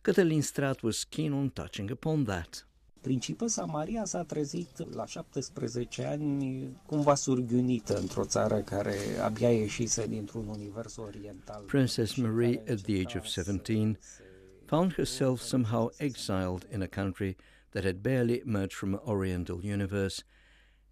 Cătălin 0.04 0.42
Strat 0.42 0.82
was 0.82 1.04
keen 1.04 1.32
on 1.32 1.50
touching 1.50 1.90
upon 1.90 2.24
that. 2.24 2.64
Principesa 3.02 3.64
Maria 3.64 4.04
s-a 4.04 4.22
trezit 4.22 4.94
la 4.94 5.06
17 5.06 6.04
ani 6.04 6.68
cumva 6.86 7.14
surghiunită 7.14 7.98
într-o 7.98 8.24
țară 8.24 8.60
care 8.60 8.94
abia 9.22 9.50
ieșise 9.50 10.06
dintr-un 10.06 10.46
univers 10.46 10.96
oriental. 10.96 11.62
Princess 11.62 12.14
Marie, 12.14 12.62
at 12.68 12.80
the 12.80 13.00
age 13.00 13.18
of 13.18 13.24
17, 13.24 13.98
found 14.66 14.92
herself 14.92 15.40
somehow 15.40 15.90
exiled 15.96 16.66
in 16.72 16.82
a 16.82 16.86
country 16.86 17.36
that 17.70 17.84
had 17.84 17.96
barely 18.02 18.42
emerged 18.46 18.76
from 18.76 18.92
an 18.92 19.00
oriental 19.04 19.60
universe 19.62 20.22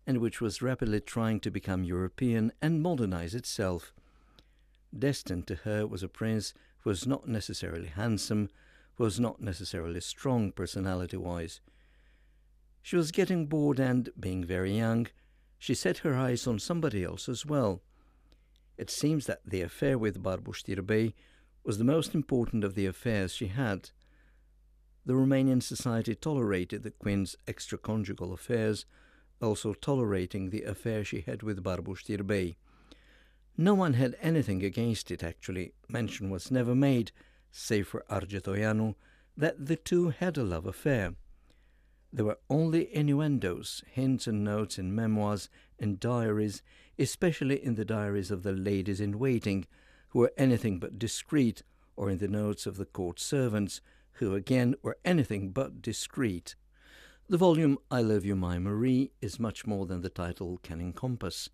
and 0.07 0.19
which 0.19 0.41
was 0.41 0.63
rapidly 0.63 1.01
trying 1.01 1.41
to 1.41 1.51
become 1.51 1.85
European 1.85 2.53
and 2.61 2.83
modernize 2.83 3.35
itself. 3.35 3.93
Destined 4.91 5.47
to 5.47 5.55
her 5.55 5.87
was 5.87 6.03
a 6.03 6.09
prince 6.09 6.55
who 6.81 6.91
was 6.91 7.07
not 7.07 7.29
necessarily 7.29 7.89
handsome, 7.89 8.49
who 8.97 9.05
was 9.05 9.21
not 9.21 9.41
necessarily 9.41 10.01
strong 10.01 10.51
personality 10.51 11.17
wise. 11.17 11.61
She 12.83 12.97
was 12.97 13.11
getting 13.11 13.47
bored 13.47 13.79
and, 13.79 14.09
being 14.19 14.45
very 14.45 14.77
young, 14.77 15.07
she 15.59 15.75
set 15.75 15.99
her 15.99 16.15
eyes 16.15 16.47
on 16.47 16.59
somebody 16.59 17.05
else 17.05 17.29
as 17.29 17.45
well. 17.45 17.83
It 18.79 18.91
seems 18.91 19.27
that 19.27 19.43
the 19.45 19.61
affair 19.61 19.99
with 19.99 20.23
Barbu 20.23 20.55
Știrbei 20.55 21.13
was 21.65 21.77
the 21.77 21.85
most 21.85 22.15
important 22.15 22.65
of 22.65 22.75
the 22.75 22.87
affairs 22.87 23.35
she 23.35 23.49
had. 23.49 23.91
The 25.05 25.13
Romanian 25.13 25.63
society 25.63 26.15
tolerated 26.15 26.83
the 26.83 26.91
Queen's 26.91 27.37
extraconjugal 27.47 28.33
affairs, 28.33 28.87
also 29.43 29.75
tolerating 29.75 30.49
the 30.49 30.63
affair 30.63 31.05
she 31.05 31.21
had 31.21 31.43
with 31.43 31.63
Barbu 31.63 31.95
Știrbei. 31.97 32.57
No 33.57 33.75
one 33.75 33.93
had 33.95 34.17
anything 34.23 34.63
against 34.63 35.11
it, 35.11 35.23
actually. 35.23 35.75
Mention 35.89 36.31
was 36.31 36.51
never 36.51 36.75
made, 36.75 37.13
save 37.51 37.89
for 37.89 38.05
Argetoianu, 38.11 38.95
that 39.37 39.67
the 39.67 39.77
two 39.77 40.09
had 40.09 40.39
a 40.39 40.43
love 40.43 40.65
affair. 40.67 41.15
There 42.13 42.25
were 42.25 42.41
only 42.49 42.95
innuendos, 42.95 43.85
hints 43.87 44.27
and 44.27 44.43
notes 44.43 44.79
in 44.79 44.95
memoirs 44.95 45.49
and 45.79 46.01
diaries, 46.01 46.63
especially 46.99 47.65
in 47.65 47.77
the 47.77 47.85
diaries 47.85 48.31
of 48.31 48.43
the 48.43 48.53
ladies 48.53 49.01
in 49.01 49.19
waiting, 49.19 49.67
who 50.09 50.19
were 50.21 50.33
anything 50.37 50.81
but 50.81 50.99
discreet, 50.99 51.63
or 51.95 52.11
in 52.11 52.19
the 52.19 52.29
notes 52.29 52.67
of 52.67 52.77
the 52.77 52.85
court 52.85 53.21
servants, 53.21 53.81
who 54.15 54.35
again 54.35 54.75
were 54.83 54.99
anything 55.05 55.51
but 55.51 55.81
discreet. 55.81 56.57
The 57.29 57.39
volume 57.39 57.79
I 57.93 58.03
Love 58.03 58.25
You, 58.25 58.35
My 58.35 58.59
Marie 58.59 59.13
is 59.21 59.39
much 59.39 59.65
more 59.65 59.87
than 59.87 60.01
the 60.01 60.11
title 60.11 60.59
can 60.65 60.81
encompass. 60.81 61.49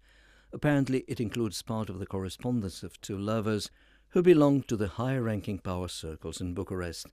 Apparently, 0.53 1.05
it 1.07 1.21
includes 1.21 1.61
part 1.61 1.91
of 1.91 1.99
the 1.99 2.07
correspondence 2.07 2.83
of 2.83 2.99
two 3.03 3.19
lovers 3.19 3.71
who 4.09 4.23
belong 4.23 4.63
to 4.63 4.77
the 4.77 4.89
higher 4.89 5.23
ranking 5.23 5.59
power 5.59 5.89
circles 5.89 6.41
in 6.41 6.55
Bucharest. 6.55 7.09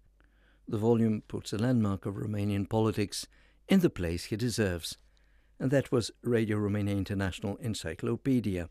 The 0.67 0.77
volume 0.77 1.23
puts 1.27 1.53
a 1.53 1.57
landmark 1.57 2.05
of 2.05 2.15
Romanian 2.15 2.69
politics 2.69 3.27
in 3.67 3.81
the 3.81 3.89
place 3.89 4.25
he 4.25 4.35
deserves. 4.35 4.97
And 5.59 5.71
that 5.71 5.91
was 5.91 6.11
Radio 6.23 6.57
Romania 6.57 6.95
International 6.95 7.57
Encyclopedia. 7.57 8.69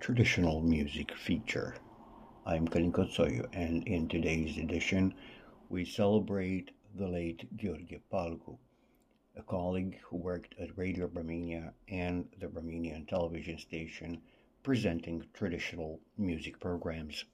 Traditional 0.00 0.62
music 0.62 1.14
feature. 1.14 1.74
I'm 2.46 2.66
Călin 2.66 2.90
Cotsoiu, 2.90 3.46
and 3.52 3.86
in 3.86 4.08
today's 4.08 4.56
edition, 4.56 5.12
we 5.68 5.84
celebrate 5.84 6.70
the 6.94 7.06
late 7.06 7.46
Gheorghe 7.58 8.00
Palcu, 8.10 8.56
a 9.36 9.42
colleague 9.42 9.98
who 10.02 10.16
worked 10.16 10.54
at 10.58 10.78
Radio 10.78 11.04
Romania 11.12 11.74
and 11.86 12.26
the 12.38 12.48
Romanian 12.48 13.06
television 13.06 13.58
station 13.58 14.22
presenting 14.62 15.22
traditional 15.34 16.00
music 16.16 16.58
programs. 16.58 17.26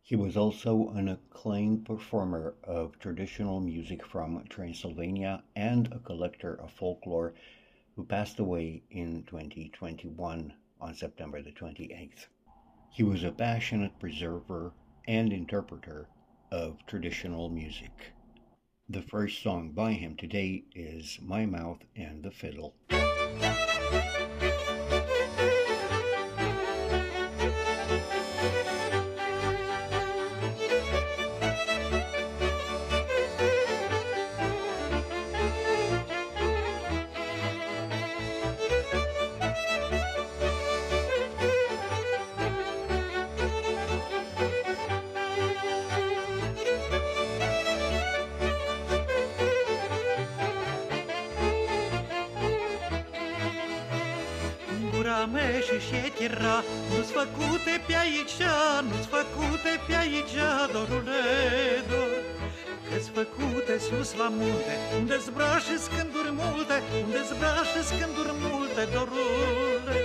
He 0.00 0.14
was 0.14 0.36
also 0.36 0.90
an 0.90 1.08
acclaimed 1.08 1.84
performer 1.84 2.54
of 2.62 3.00
traditional 3.00 3.58
music 3.58 4.06
from 4.06 4.44
Transylvania 4.48 5.42
and 5.56 5.92
a 5.92 5.98
collector 5.98 6.54
of 6.54 6.70
folklore 6.70 7.34
who 7.96 8.04
passed 8.04 8.38
away 8.38 8.84
in 8.92 9.24
2021 9.24 10.54
on 10.82 10.94
September 10.94 11.40
the 11.40 11.52
28th. 11.52 12.26
He 12.90 13.02
was 13.02 13.22
a 13.22 13.30
passionate 13.30 13.98
preserver 13.98 14.72
and 15.06 15.32
interpreter 15.32 16.08
of 16.50 16.84
traditional 16.86 17.48
music. 17.48 18.12
The 18.88 19.02
first 19.02 19.42
song 19.42 19.70
by 19.70 19.92
him 19.92 20.16
today 20.16 20.64
is 20.74 21.18
My 21.22 21.46
Mouth 21.46 21.84
and 21.96 22.22
the 22.22 22.32
Fiddle. 22.32 22.74
La 64.22 64.28
munte 64.38 64.74
Unde 64.98 65.16
zbrașe 65.26 65.76
scânduri 65.86 66.32
multe 66.42 66.76
Unde 67.04 67.20
zbrașe 67.30 67.80
scânduri 67.90 68.34
multe, 68.44 68.82
dorule 68.94 69.96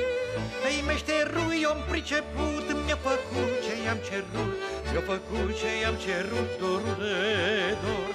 Ei 0.70 0.80
meșterui 0.90 1.58
i-am 1.64 1.82
priceput 1.92 2.66
Mi-a 2.86 3.00
făcut 3.10 3.54
ce 3.66 3.74
i-am 3.86 4.00
cerut 4.08 4.54
Mi-a 4.92 5.04
făcut 5.12 5.50
ce 5.60 5.70
i-am 5.82 5.98
cerut, 6.06 6.50
dorule, 6.62 7.18
dor. 7.84 8.12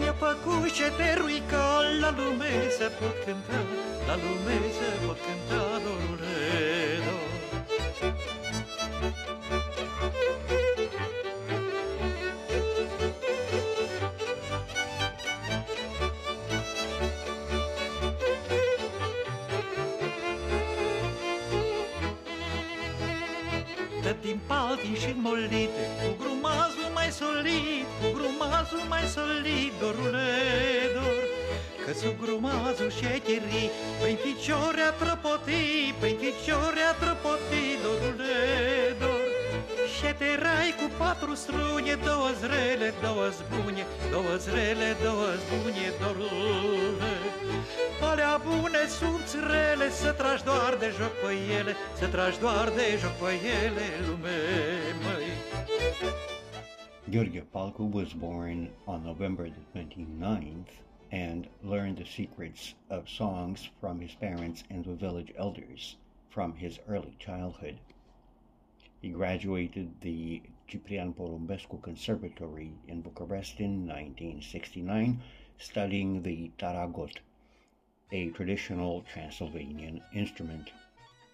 Mi-a 0.00 0.16
făcut 0.26 0.70
ce 0.78 0.86
te 0.98 1.10
ca 1.50 1.66
la 2.02 2.10
lume 2.18 2.52
să 2.78 2.86
pot 2.98 3.16
cânta 3.24 3.60
La 4.08 4.14
lume 4.24 4.56
să 4.78 4.88
pot 5.04 5.18
cânta, 5.26 5.62
sub 32.00 32.16
grumazul 32.24 32.90
șecherii 33.00 33.70
Prin 34.00 34.16
picioare 34.24 34.82
a 34.90 34.92
trăpoti 35.02 35.94
Prin 36.00 36.16
picioare 36.22 36.82
a 36.90 36.92
trăpoti, 37.02 37.64
dorule, 37.82 38.36
dor. 39.00 39.30
Șeterai 39.96 40.70
cu 40.80 40.86
patru 41.02 41.32
strune 41.42 41.94
Două 42.08 42.30
zrele, 42.40 42.88
două 43.06 43.26
zbune 43.38 43.84
Două 44.14 44.34
zrele, 44.44 44.88
două 45.06 45.28
zbune, 45.42 45.86
dorule 46.02 47.14
Alea 48.10 48.34
bune 48.46 48.82
sunt 48.98 49.26
rele 49.50 49.86
Să 50.00 50.10
tragi 50.20 50.44
doar 50.50 50.72
de 50.82 50.88
joc 50.98 51.14
pe 51.22 51.32
ele 51.58 51.72
Să 51.98 52.06
tragi 52.14 52.38
doar 52.44 52.66
de 52.78 52.84
joc 53.02 53.14
pe 53.22 53.30
ele 53.58 53.86
Lume, 54.06 54.38
măi. 55.04 55.30
Gheorghe 57.10 57.44
Palcu 57.50 57.90
was 57.92 58.12
born 58.12 58.70
on 58.84 59.00
November 59.04 59.46
the 59.56 59.62
29th 59.72 60.72
and 61.12 61.46
learned 61.62 61.98
the 61.98 62.06
secrets 62.06 62.74
of 62.88 63.08
songs 63.08 63.68
from 63.78 64.00
his 64.00 64.14
parents 64.14 64.64
and 64.70 64.82
the 64.84 64.94
village 64.94 65.30
elders 65.36 65.96
from 66.30 66.54
his 66.54 66.78
early 66.88 67.14
childhood. 67.18 67.78
He 69.02 69.10
graduated 69.10 70.00
the 70.00 70.40
Ciprian 70.66 71.12
Porumbescu 71.12 71.82
Conservatory 71.82 72.72
in 72.88 73.02
Bucharest 73.02 73.60
in 73.60 73.86
1969, 73.86 75.20
studying 75.58 76.22
the 76.22 76.50
taragot, 76.56 77.20
a 78.10 78.30
traditional 78.30 79.02
Transylvanian 79.12 80.00
instrument. 80.14 80.70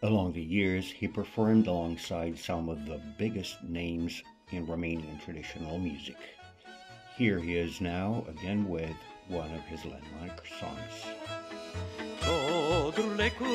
Along 0.03 0.33
the 0.33 0.43
years, 0.43 0.91
he 0.91 1.07
performed 1.07 1.69
alongside 1.69 2.37
some 2.37 2.69
of 2.69 2.85
the 2.85 3.01
biggest 3.17 3.63
names 3.63 4.23
in 4.51 4.67
Romanian 4.67 5.23
traditional 5.23 5.79
music. 5.79 6.17
Here 7.17 7.39
he 7.39 7.57
is 7.57 7.81
now, 7.81 8.25
again 8.29 8.69
with 8.69 8.97
one 9.31 9.55
of 9.55 9.65
his 9.69 9.85
landmark 9.85 10.43
songs. 10.59 10.97
Codrule 12.25 13.33
cu 13.39 13.53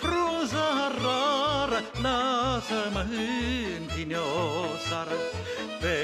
frunza 0.00 0.92
rară, 1.02 1.82
lasă-mă 2.02 3.06
în 3.78 3.86
tine 3.94 4.16
o 4.16 4.76
sară, 4.88 5.16
pe 5.80 5.96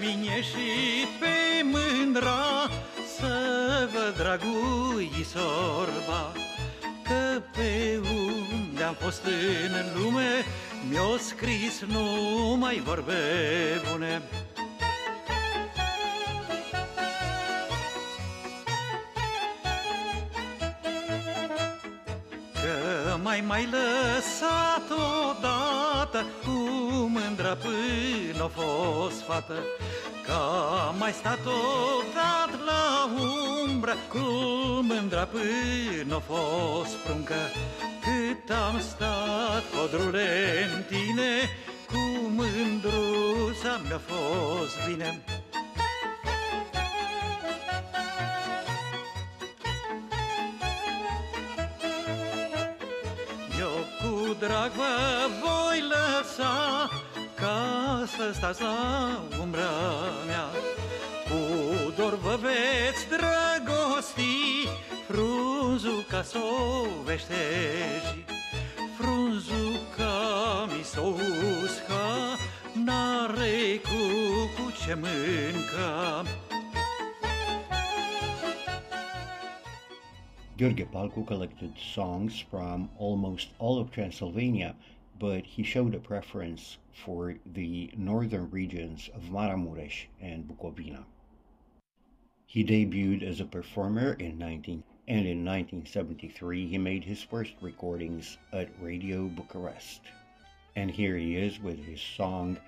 mine 0.00 0.42
și 0.42 1.06
pe 1.20 1.62
mândra, 1.64 2.70
să 3.18 3.88
vă 3.92 4.12
dragui 4.16 5.24
sorba, 5.24 6.32
că 7.02 7.42
pe 7.56 8.00
unde 8.00 8.82
am 8.82 8.94
fost 8.94 9.24
în 9.24 10.02
lume, 10.02 10.44
mi-o 10.88 11.16
scris 11.16 11.84
numai 11.86 12.82
vorbe 12.84 13.22
bune. 13.90 14.22
Mai 23.34 23.44
mai 23.46 23.68
lăsat 23.70 24.88
odată 24.90 26.26
Cu 26.44 26.50
mândră 27.14 27.58
până 27.62 28.44
a 28.44 28.46
fost 28.46 29.20
fată 29.26 29.54
Că 30.24 30.40
mai 30.98 31.12
stat 31.12 31.38
odată 31.38 32.58
la 32.64 33.08
umbră 33.64 33.96
Cu 34.08 34.18
mândră 34.82 35.28
până 35.32 36.14
a 36.14 36.22
fost 36.32 36.94
pruncă. 36.94 37.34
Cât 38.04 38.56
am 38.56 38.80
stat, 38.80 39.62
codrule, 39.74 40.68
în 40.74 40.82
tine 40.82 41.32
Cu 41.86 42.30
mândruța 42.36 43.80
mi-a 43.86 44.00
fost 44.06 44.76
bine 44.88 45.24
drag 54.46 54.70
vă 54.70 54.94
voi 55.44 55.78
lăsa 55.94 56.88
Ca 57.34 57.58
să 58.16 58.30
stați 58.32 58.62
la 58.62 58.76
umbra 59.40 59.74
mea. 60.26 60.46
Cu 61.28 61.40
dor 61.96 62.18
vă 62.18 62.38
veți 62.40 63.06
drăgosti 63.08 64.68
Frunzuca 65.08 66.22
s-o 66.22 66.48
veștești. 67.04 68.24
Frunzuca 68.98 70.16
mi 70.76 70.84
s-o 70.84 71.12
usca 71.62 72.38
N-are 72.84 73.80
cu, 73.82 74.00
cu 74.56 74.72
ce 74.84 74.94
mânca 74.94 76.22
Gheorghe 80.56 80.86
Palcu 80.92 81.26
collected 81.26 81.72
songs 81.76 82.38
from 82.38 82.88
almost 82.96 83.48
all 83.58 83.80
of 83.80 83.90
Transylvania, 83.90 84.76
but 85.18 85.44
he 85.44 85.64
showed 85.64 85.94
a 85.94 85.98
preference 85.98 86.78
for 86.92 87.34
the 87.44 87.90
northern 87.96 88.48
regions 88.50 89.10
of 89.14 89.22
Maramuresh 89.30 90.06
and 90.20 90.46
Bukovina. 90.46 91.04
He 92.46 92.64
debuted 92.64 93.22
as 93.24 93.40
a 93.40 93.44
performer 93.44 94.12
in 94.12 94.38
19 94.38 94.84
and 95.08 95.26
in 95.26 95.44
1973 95.44 96.68
he 96.68 96.78
made 96.78 97.04
his 97.04 97.22
first 97.22 97.54
recordings 97.60 98.38
at 98.52 98.68
Radio 98.80 99.24
Bucharest. 99.24 100.02
And 100.76 100.90
here 100.90 101.16
he 101.16 101.36
is 101.36 101.60
with 101.60 101.84
his 101.84 102.00
song 102.00 102.58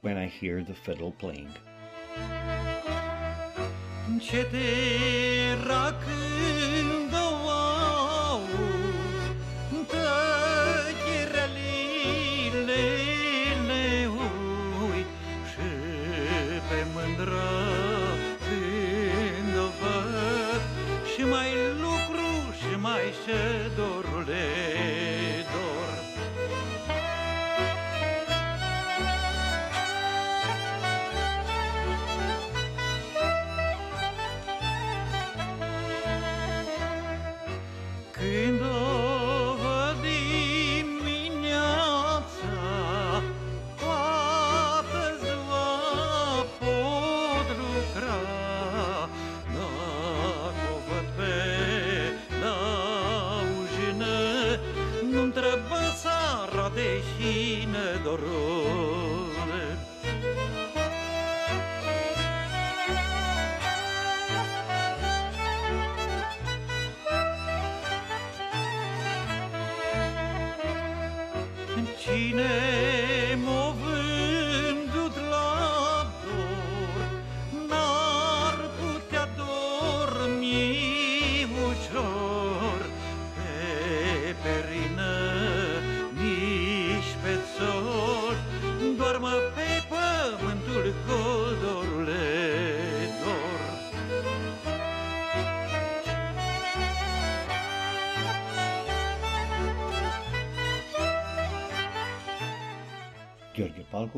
When 0.00 0.16
I 0.16 0.26
Hear 0.26 0.64
the 0.64 0.74
Fiddle 0.74 1.12
Playing. 1.12 1.54
water 23.28 23.67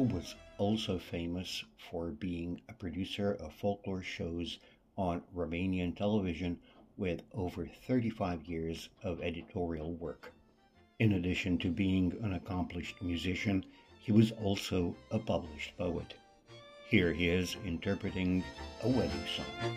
Was 0.00 0.34
also 0.56 0.98
famous 0.98 1.62
for 1.76 2.06
being 2.06 2.62
a 2.70 2.72
producer 2.72 3.34
of 3.34 3.52
folklore 3.52 4.02
shows 4.02 4.58
on 4.96 5.22
Romanian 5.36 5.94
television 5.94 6.58
with 6.96 7.20
over 7.34 7.66
35 7.86 8.46
years 8.46 8.88
of 9.02 9.20
editorial 9.20 9.92
work. 9.92 10.32
In 11.00 11.12
addition 11.12 11.58
to 11.58 11.68
being 11.68 12.16
an 12.22 12.32
accomplished 12.32 13.02
musician, 13.02 13.62
he 14.00 14.10
was 14.10 14.32
also 14.42 14.96
a 15.10 15.18
published 15.18 15.76
poet. 15.76 16.14
Here 16.88 17.12
he 17.12 17.28
is 17.28 17.58
interpreting 17.66 18.42
a 18.82 18.88
wedding 18.88 19.26
song. 19.36 19.76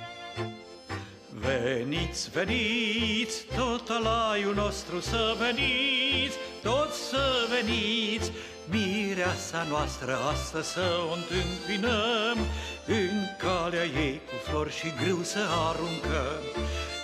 Veniți, 1.35 2.29
veniți, 2.29 3.45
tot 3.55 3.89
alaiul 3.89 4.55
nostru 4.55 4.99
să 4.99 5.35
veniți, 5.39 6.37
toți 6.61 7.09
să 7.09 7.47
veniți, 7.49 8.31
Mireasa 8.69 9.65
noastră 9.69 10.17
astăzi 10.31 10.71
să 10.71 10.85
o 11.09 11.13
întâmpinăm, 11.13 12.37
În 12.85 13.15
calea 13.37 13.83
ei 13.83 14.21
cu 14.27 14.49
flori 14.49 14.73
și 14.73 14.93
grâu 15.03 15.23
să 15.23 15.39
aruncăm. 15.69 16.43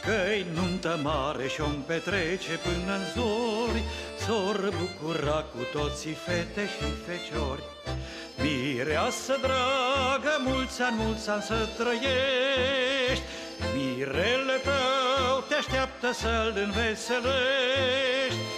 Că-i 0.06 0.46
nuntă 0.54 1.00
mare 1.04 1.48
și-o 1.48 1.66
petrece 1.86 2.60
până 2.64 2.94
în 3.00 3.06
zori, 3.16 3.84
S-or 4.26 4.74
bucura 4.80 5.46
cu 5.52 5.62
toții 5.78 6.18
fete 6.26 6.70
și 6.76 6.86
feciori. 7.06 7.64
Mireasă 8.42 9.38
dragă, 9.42 10.34
mulți 10.46 10.82
ani, 10.82 10.96
mulți 11.04 11.30
ani 11.30 11.42
să 11.42 11.68
trăiești, 11.78 13.24
Mirele 13.76 14.58
tău 14.64 15.44
te 15.48 15.56
așteaptă 15.56 16.12
să-l 16.12 16.54
înveselești, 16.56 18.10
Fiți 18.30 18.49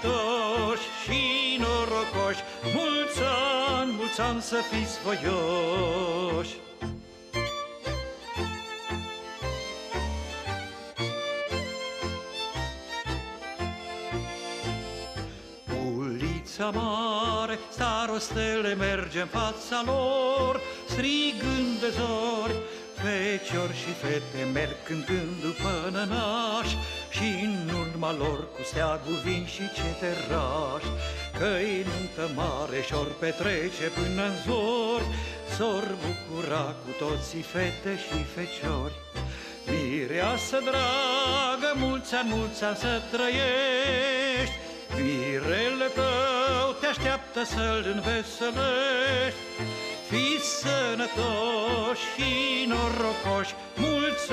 sănătoși 0.00 0.86
și 1.04 1.20
norocoși, 1.58 2.42
mulți 2.74 3.20
ani, 3.78 3.92
mulți 3.92 4.20
ani 4.20 4.42
să 4.42 4.56
fiți 4.70 4.98
voioși. 5.04 6.56
Ulița 15.86 16.70
mare, 16.70 17.58
starostele 17.70 18.74
merge 18.74 19.20
în 19.20 19.26
fața 19.26 19.82
lor, 19.84 20.60
strigând 20.88 21.80
de 21.80 21.90
zori, 21.90 22.54
Feciori 23.02 23.76
și 23.82 23.92
fete 24.02 24.42
merg 24.52 24.76
cântând 24.84 25.32
după 25.42 25.72
nănaș 25.92 26.68
Și 27.16 27.26
în 27.48 27.56
urma 27.82 28.12
lor 28.22 28.38
cu 28.54 28.62
steagul 28.70 29.18
vin 29.24 29.44
și 29.54 29.64
ceterași 29.78 30.90
Că-i 31.38 31.86
nuntă 31.88 32.24
mare 32.34 32.80
și-or 32.86 33.08
petrece 33.20 33.86
până 33.96 34.22
în 34.30 34.36
zor 34.46 35.02
S-or 35.56 35.96
bucura 36.04 36.74
cu 36.82 36.90
toții 37.04 37.42
fete 37.42 37.98
și 38.04 38.24
feciori. 38.34 38.94
Mireasă 39.66 40.58
dragă, 40.68 41.70
mulți 41.74 42.14
ani, 42.14 42.28
mulți 42.32 42.64
ani 42.64 42.76
să 42.76 43.02
trăiești. 43.10 44.56
Mirele 44.96 45.88
tău 45.94 46.72
te 46.80 46.86
așteaptă 46.86 47.44
să-l 47.44 47.84
înveselești 47.94 49.40
Fiți 50.10 50.48
sănătoși 50.60 52.04
și 52.14 52.30
norocoși, 52.68 53.54
mulți 53.76 54.30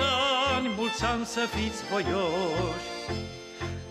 ani, 0.51 0.67
mulți 0.77 1.03
ani 1.03 1.25
să 1.25 1.39
fiți 1.55 1.83
voioși. 1.91 2.89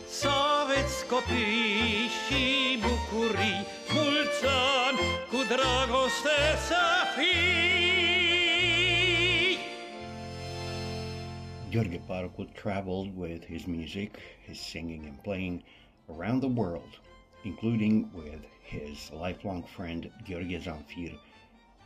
Să 0.09 0.31
aveți 0.63 1.07
copii 1.07 2.09
și 2.25 2.43
bucurii, 2.87 3.61
mulți 3.95 4.43
ani 4.87 5.01
cu 5.31 5.37
dragoste 5.53 6.41
să 6.69 6.85
fii. 7.17 7.53
Gheorghe 11.71 12.01
traveled 12.63 13.13
with 13.17 13.47
his 13.47 13.65
music, 13.65 14.19
his 14.47 14.61
singing 14.61 15.05
and 15.05 15.19
playing 15.23 15.63
around 16.15 16.41
the 16.43 16.53
world, 16.61 17.01
including 17.45 18.07
with 18.15 18.45
his 18.71 19.11
lifelong 19.25 19.65
friend 19.67 20.11
Gheorghe 20.29 20.59
Zamfir, 20.59 21.19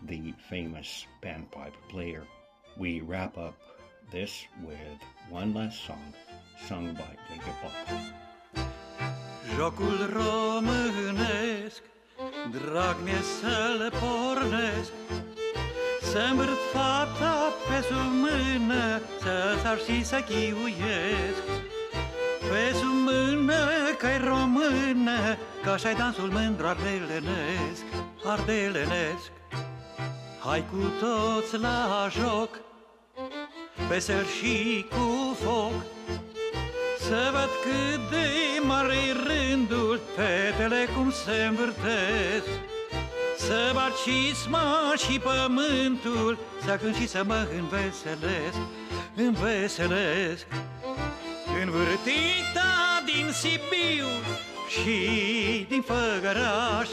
the 0.05 0.35
famous 0.49 1.07
panpipe 1.23 1.75
player. 1.89 2.25
We 2.77 3.01
wrap 3.01 3.39
up 3.39 3.55
this 4.11 4.47
with 4.65 5.01
one 5.31 5.55
last 5.55 5.85
song 5.85 6.15
sung 6.69 6.95
by 6.95 7.17
Gheorghe 7.29 8.17
Jocul 9.57 10.11
românesc 10.13 11.83
Drag 12.51 12.97
mi 13.05 13.13
să-l 13.41 13.93
pornesc 14.01 14.93
să 16.13 16.19
învârt 16.31 16.59
fata 16.73 17.53
pe 17.69 17.83
sub 17.87 18.13
mână 18.25 19.01
Să 19.21 19.59
sar 19.63 19.79
și 19.79 20.05
să 20.05 20.21
chiuiesc 20.29 21.43
Pe 22.51 22.73
sub 22.75 22.97
mână 23.05 23.55
că-i 23.99 24.19
română 24.19 25.37
Că 25.63 25.71
așa-i 25.71 25.95
dansul 25.95 26.31
mândru 26.31 26.67
ardelenesc 26.67 27.85
Ardelenesc 28.25 29.31
Hai 30.47 30.65
cu 30.71 30.93
toți 31.01 31.59
la 31.59 32.09
joc 32.11 32.59
Pe 33.89 33.99
și 34.39 34.87
cu 34.91 35.37
foc 35.45 35.73
Să 36.99 37.31
văd 37.33 37.51
cât 37.63 38.11
de 38.11 38.27
mare 38.67 38.95
rândul 39.27 40.01
Fetele 40.17 40.89
cum 40.97 41.11
se 41.11 41.45
învârtesc. 41.49 42.49
Să 43.39 43.71
bat 43.75 43.93
cisma 44.05 44.93
și 44.97 45.19
pământul 45.19 46.39
Să 46.65 46.79
cânt 46.83 46.95
și 46.95 47.09
să 47.09 47.23
mă 47.27 47.47
înveselesc 47.59 48.59
Înveselesc. 49.17 50.47
Învârtita 51.63 53.03
din 53.05 53.33
Sibiu 53.33 54.07
și 54.69 55.67
din 55.69 55.83
Făgăraș 55.83 56.89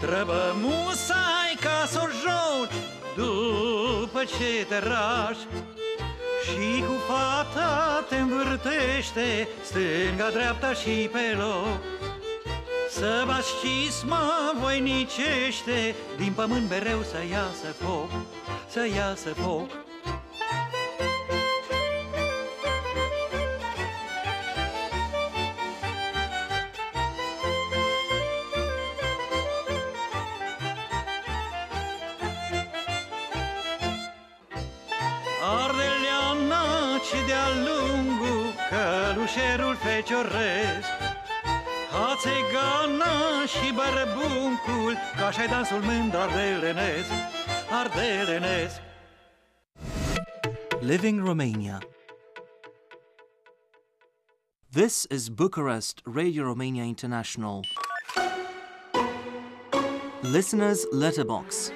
Trebuie 0.00 0.52
musai 0.62 1.56
ca 1.60 1.86
să 1.86 2.00
o 2.02 2.08
joci 2.22 2.78
După 3.16 4.24
ce 4.24 4.66
te 4.68 4.78
rași. 4.78 5.46
Și 6.44 6.84
cu 6.86 6.94
fata 7.08 8.04
te 8.08 8.16
învârtește 8.16 9.48
Stânga, 9.62 10.30
dreapta 10.30 10.72
și 10.72 11.08
pe 11.12 11.36
loc. 11.38 11.80
Să 12.90 13.24
bați 13.26 13.48
cisma 13.60 14.52
voinicește 14.60 15.94
Din 16.16 16.32
pământ 16.32 16.68
mereu 16.68 17.02
să 17.02 17.16
iasă 17.30 17.72
foc 17.78 18.10
Să 18.68 18.86
iasă 18.96 19.28
foc 19.28 19.85
Ce 37.10 37.24
de-a 37.26 37.48
lungul 37.48 38.52
fecioresc 39.74 40.88
Hațegana 41.90 43.46
și 43.46 43.72
Ca 45.16 45.30
dansul 45.46 45.80
mândru 45.80 46.18
ardelenesc 46.18 47.10
Ardelenesc 47.70 48.80
Living 50.80 51.24
Romania 51.24 51.78
This 54.72 55.06
is 55.10 55.28
Bucharest 55.28 56.00
Radio 56.04 56.42
Romania 56.42 56.84
International. 56.84 57.60
Listener's 60.22 60.84
Letterbox. 60.90 61.72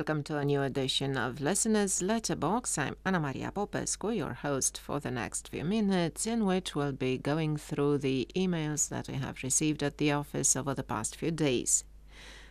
Welcome 0.00 0.22
to 0.22 0.38
a 0.38 0.44
new 0.46 0.62
edition 0.62 1.14
of 1.14 1.42
Listeners 1.42 2.00
Letterbox. 2.00 2.78
I'm 2.78 2.96
Anna 3.04 3.20
Maria 3.20 3.52
Popescu, 3.52 4.12
your 4.12 4.32
host 4.32 4.78
for 4.78 4.98
the 4.98 5.10
next 5.10 5.50
few 5.50 5.62
minutes, 5.62 6.26
in 6.26 6.46
which 6.46 6.74
we'll 6.74 6.92
be 6.92 7.18
going 7.18 7.58
through 7.58 7.98
the 7.98 8.26
emails 8.34 8.88
that 8.88 9.08
we 9.08 9.16
have 9.16 9.42
received 9.42 9.82
at 9.82 9.98
the 9.98 10.10
office 10.12 10.56
over 10.56 10.72
the 10.72 10.82
past 10.82 11.16
few 11.16 11.30
days. 11.30 11.84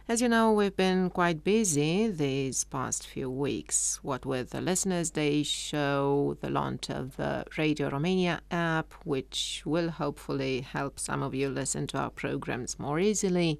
As 0.08 0.22
you 0.22 0.30
know, 0.30 0.52
we've 0.54 0.78
been 0.78 1.10
quite 1.10 1.44
busy 1.44 2.08
these 2.08 2.66
past 2.66 3.08
few 3.08 3.32
weeks, 3.32 3.98
what 4.04 4.28
with 4.28 4.52
the 4.52 4.62
Listeners' 4.62 5.10
Day 5.10 5.42
show, 5.42 6.38
the 6.42 6.52
launch 6.52 6.92
of 6.92 7.18
the 7.18 7.46
Radio 7.58 7.90
Romania 7.90 8.42
app, 8.52 8.94
which 9.06 9.64
will 9.66 9.90
hopefully 9.90 10.62
help 10.62 11.00
some 11.00 11.24
of 11.24 11.34
you 11.34 11.50
listen 11.50 11.88
to 11.88 11.98
our 11.98 12.12
programs 12.12 12.78
more 12.78 13.00
easily, 13.00 13.60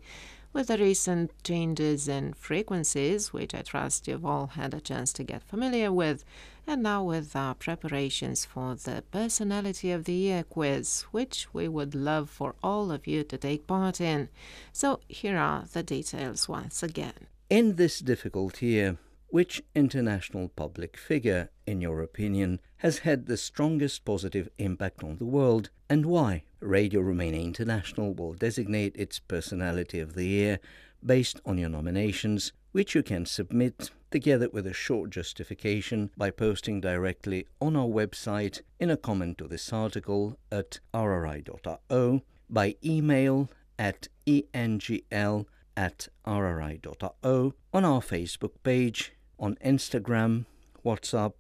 with 0.54 0.68
the 0.68 0.78
recent 0.78 1.32
changes 1.44 2.08
in 2.08 2.34
frequencies, 2.34 3.32
which 3.32 3.54
I 3.54 3.62
trust 3.62 4.08
you've 4.08 4.26
all 4.26 4.48
had 4.48 4.74
a 4.74 4.82
chance 4.82 5.14
to 5.14 5.24
get 5.24 5.44
familiar 5.44 5.92
with, 5.92 6.26
and 6.66 6.84
now 6.84 7.04
with 7.04 7.36
our 7.36 7.56
preparations 7.56 8.46
for 8.46 8.76
the 8.76 9.04
Personality 9.12 9.92
of 9.92 10.06
the 10.06 10.14
Year 10.14 10.44
quiz, 10.44 11.06
which 11.12 11.48
we 11.54 11.68
would 11.68 11.94
love 11.96 12.30
for 12.30 12.56
all 12.64 12.92
of 12.92 13.08
you 13.08 13.24
to 13.24 13.38
take 13.38 13.68
part 13.68 14.02
in. 14.02 14.30
So 14.74 15.00
here 15.08 15.38
are 15.38 15.66
the 15.72 15.84
details 15.84 16.50
once 16.50 16.82
again. 16.84 17.28
In 17.50 17.76
this 17.76 18.00
difficult 18.00 18.62
year, 18.62 18.98
which 19.30 19.62
international 19.76 20.50
public 20.50 20.98
figure, 20.98 21.50
in 21.68 21.82
your 21.82 22.02
opinion, 22.02 22.60
has 22.78 23.00
had 23.00 23.26
the 23.26 23.38
strongest 23.38 24.06
positive 24.06 24.50
impact 24.58 25.04
on 25.04 25.18
the 25.18 25.26
world 25.26 25.70
and 25.90 26.06
why? 26.06 26.44
Radio 26.62 27.02
Romania 27.02 27.42
International 27.42 28.14
will 28.14 28.34
designate 28.34 28.96
its 28.96 29.20
Personality 29.20 30.00
of 30.00 30.14
the 30.14 30.26
Year 30.26 30.60
based 31.06 31.40
on 31.46 31.58
your 31.58 31.70
nominations, 31.70 32.52
which 32.72 32.94
you 32.94 33.02
can 33.02 33.26
submit 33.26 33.92
together 34.12 34.50
with 34.50 34.68
a 34.68 34.74
short 34.74 35.10
justification 35.10 36.10
by 36.18 36.30
posting 36.30 36.82
directly 36.82 37.48
on 37.62 37.76
our 37.76 37.88
website 37.88 38.62
in 38.80 38.90
a 38.90 38.98
comment 38.98 39.38
to 39.38 39.48
this 39.48 39.72
article 39.72 40.38
at 40.52 40.80
rri.ro, 40.94 42.22
by 42.50 42.76
email 42.84 43.50
at 43.78 44.08
engl 44.28 45.46
at 45.78 46.08
rri.ro, 46.26 47.54
on 47.74 47.86
our 47.86 48.02
Facebook 48.02 48.52
page, 48.64 49.14
on 49.40 49.56
Instagram, 49.64 50.46
WhatsApp 50.84 51.34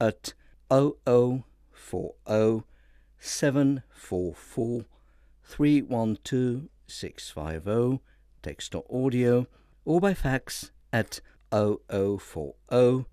at 0.00 0.34
0040 0.70 2.64
744 3.24 4.84
312 5.42 6.68
650, 6.86 8.00
text 8.42 8.74
or 8.74 8.84
audio, 8.92 9.46
or 9.86 9.98
by 9.98 10.12
fax 10.12 10.70
at 10.92 11.20
0040 11.50 12.54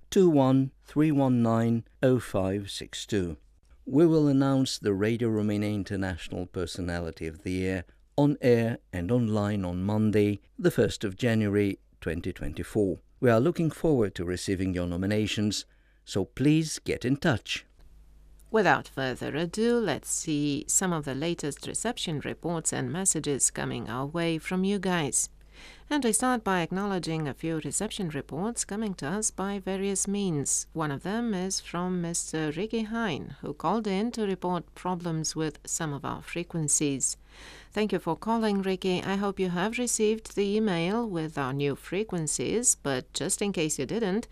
21 0.09 0.71
319 0.83 1.83
0562. 2.01 3.37
We 3.85 4.05
will 4.05 4.27
announce 4.27 4.77
the 4.77 4.93
Radio 4.93 5.29
Romania 5.29 5.69
International 5.69 6.45
Personality 6.45 7.27
of 7.27 7.43
the 7.43 7.51
Year 7.51 7.85
on 8.17 8.37
air 8.41 8.79
and 8.91 9.11
online 9.11 9.63
on 9.63 9.81
Monday, 9.81 10.41
the 10.59 10.71
1st 10.71 11.05
of 11.05 11.15
January 11.15 11.79
2024. 12.01 12.99
We 13.21 13.29
are 13.29 13.39
looking 13.39 13.71
forward 13.71 14.13
to 14.15 14.25
receiving 14.25 14.73
your 14.73 14.87
nominations, 14.87 15.65
so 16.03 16.25
please 16.25 16.79
get 16.79 17.05
in 17.05 17.15
touch. 17.15 17.65
Without 18.51 18.89
further 18.89 19.33
ado, 19.37 19.79
let's 19.79 20.11
see 20.11 20.65
some 20.67 20.91
of 20.91 21.05
the 21.05 21.15
latest 21.15 21.65
reception 21.67 22.19
reports 22.25 22.73
and 22.73 22.91
messages 22.91 23.49
coming 23.49 23.89
our 23.89 24.05
way 24.05 24.37
from 24.37 24.65
you 24.65 24.77
guys. 24.77 25.29
And 25.89 26.03
we 26.03 26.11
start 26.11 26.43
by 26.43 26.61
acknowledging 26.61 27.29
a 27.29 27.33
few 27.33 27.61
reception 27.63 28.09
reports 28.09 28.65
coming 28.65 28.93
to 28.95 29.07
us 29.07 29.31
by 29.31 29.59
various 29.59 30.05
means. 30.05 30.67
One 30.73 30.91
of 30.91 31.03
them 31.03 31.33
is 31.33 31.61
from 31.61 32.01
Mr. 32.01 32.53
Ricky 32.55 32.83
Hine, 32.83 33.35
who 33.39 33.53
called 33.53 33.87
in 33.87 34.11
to 34.13 34.27
report 34.27 34.75
problems 34.75 35.33
with 35.33 35.59
some 35.65 35.93
of 35.93 36.03
our 36.03 36.21
frequencies. 36.21 37.15
Thank 37.71 37.93
you 37.93 37.99
for 37.99 38.17
calling, 38.17 38.61
Ricky. 38.61 39.01
I 39.01 39.15
hope 39.15 39.39
you 39.39 39.49
have 39.49 39.77
received 39.77 40.35
the 40.35 40.57
email 40.57 41.07
with 41.07 41.37
our 41.37 41.53
new 41.53 41.77
frequencies, 41.77 42.75
but 42.75 43.11
just 43.13 43.41
in 43.41 43.53
case 43.53 43.79
you 43.79 43.85
didn't, 43.85 44.27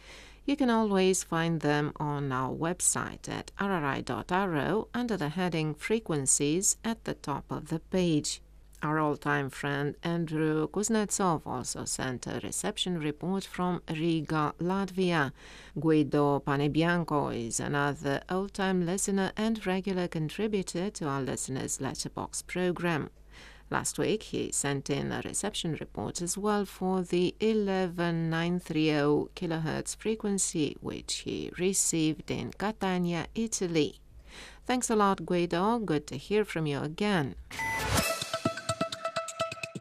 you 0.49 0.55
can 0.55 0.71
always 0.71 1.23
find 1.23 1.61
them 1.61 1.93
on 1.97 2.31
our 2.31 2.51
website 2.51 3.29
at 3.29 3.51
rri.ro 3.59 4.87
under 4.95 5.15
the 5.15 5.29
heading 5.29 5.75
Frequencies 5.75 6.75
at 6.83 7.03
the 7.03 7.13
top 7.13 7.45
of 7.51 7.67
the 7.67 7.79
page. 7.79 8.41
Our 8.81 8.97
old 8.97 9.21
time 9.21 9.51
friend 9.51 9.95
Andrew 10.01 10.67
Kuznetsov 10.67 11.45
also 11.45 11.85
sent 11.85 12.25
a 12.25 12.39
reception 12.41 12.97
report 12.97 13.43
from 13.43 13.83
Riga, 13.87 14.55
Latvia. 14.59 15.33
Guido 15.79 16.39
Panebianco 16.39 17.47
is 17.47 17.59
another 17.59 18.21
old 18.27 18.55
time 18.55 18.87
listener 18.87 19.31
and 19.37 19.63
regular 19.67 20.07
contributor 20.07 20.89
to 20.89 21.05
our 21.05 21.21
listeners' 21.21 21.79
letterbox 21.79 22.41
program. 22.41 23.11
Last 23.71 23.99
week, 23.99 24.23
he 24.23 24.51
sent 24.51 24.89
in 24.89 25.11
a 25.11 25.21
reception 25.23 25.77
report 25.79 26.23
as 26.23 26.35
well 26.35 26.65
for 26.65 27.03
the 27.03 27.35
11930 27.39 29.29
kHz 29.35 29.95
frequency, 29.95 30.75
which 30.81 31.17
he 31.17 31.51
received 31.59 32.31
in 32.31 32.51
Catania, 32.57 33.27
Italy. 33.35 33.99
Thanks 34.65 34.89
a 34.89 34.95
lot, 34.95 35.23
Guido. 35.23 35.77
Good 35.77 36.07
to 36.07 36.17
hear 36.17 36.45
from 36.45 36.65
you 36.65 36.79
again. 36.79 37.35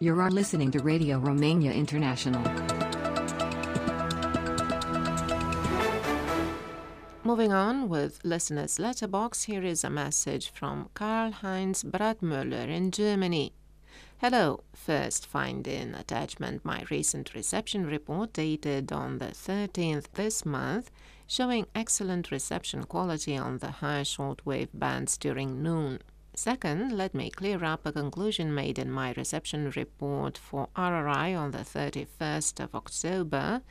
You 0.01 0.21
are 0.21 0.31
listening 0.31 0.71
to 0.73 0.81
Radio 0.81 1.19
Romania 1.19 1.73
International. 1.73 2.45
Moving 7.25 7.53
on 7.53 7.89
with 7.89 8.21
listeners' 8.23 8.79
letterbox, 8.79 9.45
here 9.45 9.65
is 9.65 9.83
a 9.83 9.91
message 9.91 10.51
from 10.51 10.89
Karl 10.95 11.31
Heinz 11.33 11.83
Bradmüller 11.85 12.69
in 12.69 12.91
Germany. 12.91 13.53
Hello, 14.21 14.65
first 14.75 15.25
find 15.27 15.69
in 15.69 15.95
attachment. 15.95 16.65
My 16.65 16.85
recent 16.91 17.35
reception 17.35 17.87
report 17.87 18.33
dated 18.33 18.91
on 18.91 19.19
the 19.19 19.27
13th 19.27 20.07
this 20.15 20.45
month, 20.45 20.91
showing 21.29 21.67
excellent 21.73 22.33
reception 22.33 22.83
quality 22.83 23.37
on 23.37 23.59
the 23.59 23.71
high 23.71 24.03
shortwave 24.03 24.71
bands 24.75 25.17
during 25.19 25.63
noon. 25.63 26.01
Second, 26.35 26.97
let 26.97 27.15
me 27.15 27.31
clear 27.31 27.63
up 27.63 27.87
a 27.87 27.93
conclusion 27.93 28.53
made 28.53 28.77
in 28.77 28.91
my 28.91 29.13
reception 29.17 29.71
report 29.77 30.37
for 30.37 30.69
RRI 30.75 31.39
on 31.39 31.53
the 31.53 31.59
31st 31.59 32.59
of 32.59 32.75
October, 32.75 33.63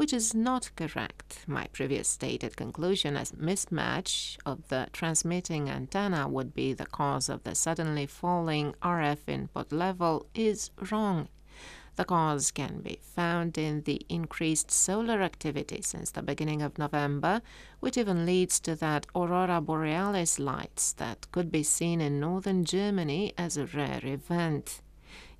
which 0.00 0.14
is 0.14 0.32
not 0.32 0.70
correct. 0.76 1.44
My 1.46 1.66
previous 1.74 2.08
stated 2.08 2.56
conclusion 2.56 3.18
as 3.18 3.32
mismatch 3.32 4.38
of 4.46 4.66
the 4.68 4.88
transmitting 4.94 5.68
antenna 5.68 6.26
would 6.26 6.54
be 6.54 6.72
the 6.72 6.86
cause 6.86 7.28
of 7.28 7.44
the 7.44 7.54
suddenly 7.54 8.06
falling 8.06 8.74
RF 8.80 9.18
input 9.28 9.70
level 9.70 10.24
is 10.34 10.70
wrong. 10.90 11.28
The 11.96 12.06
cause 12.06 12.50
can 12.50 12.80
be 12.80 12.98
found 13.02 13.58
in 13.58 13.82
the 13.82 14.00
increased 14.08 14.70
solar 14.70 15.20
activity 15.20 15.82
since 15.82 16.10
the 16.10 16.22
beginning 16.22 16.62
of 16.62 16.78
November, 16.78 17.42
which 17.80 17.98
even 17.98 18.24
leads 18.24 18.58
to 18.60 18.74
that 18.76 19.06
aurora 19.14 19.60
borealis 19.60 20.38
lights 20.38 20.94
that 20.94 21.30
could 21.30 21.52
be 21.52 21.62
seen 21.62 22.00
in 22.00 22.18
northern 22.18 22.64
Germany 22.64 23.34
as 23.36 23.58
a 23.58 23.66
rare 23.66 24.00
event. 24.02 24.80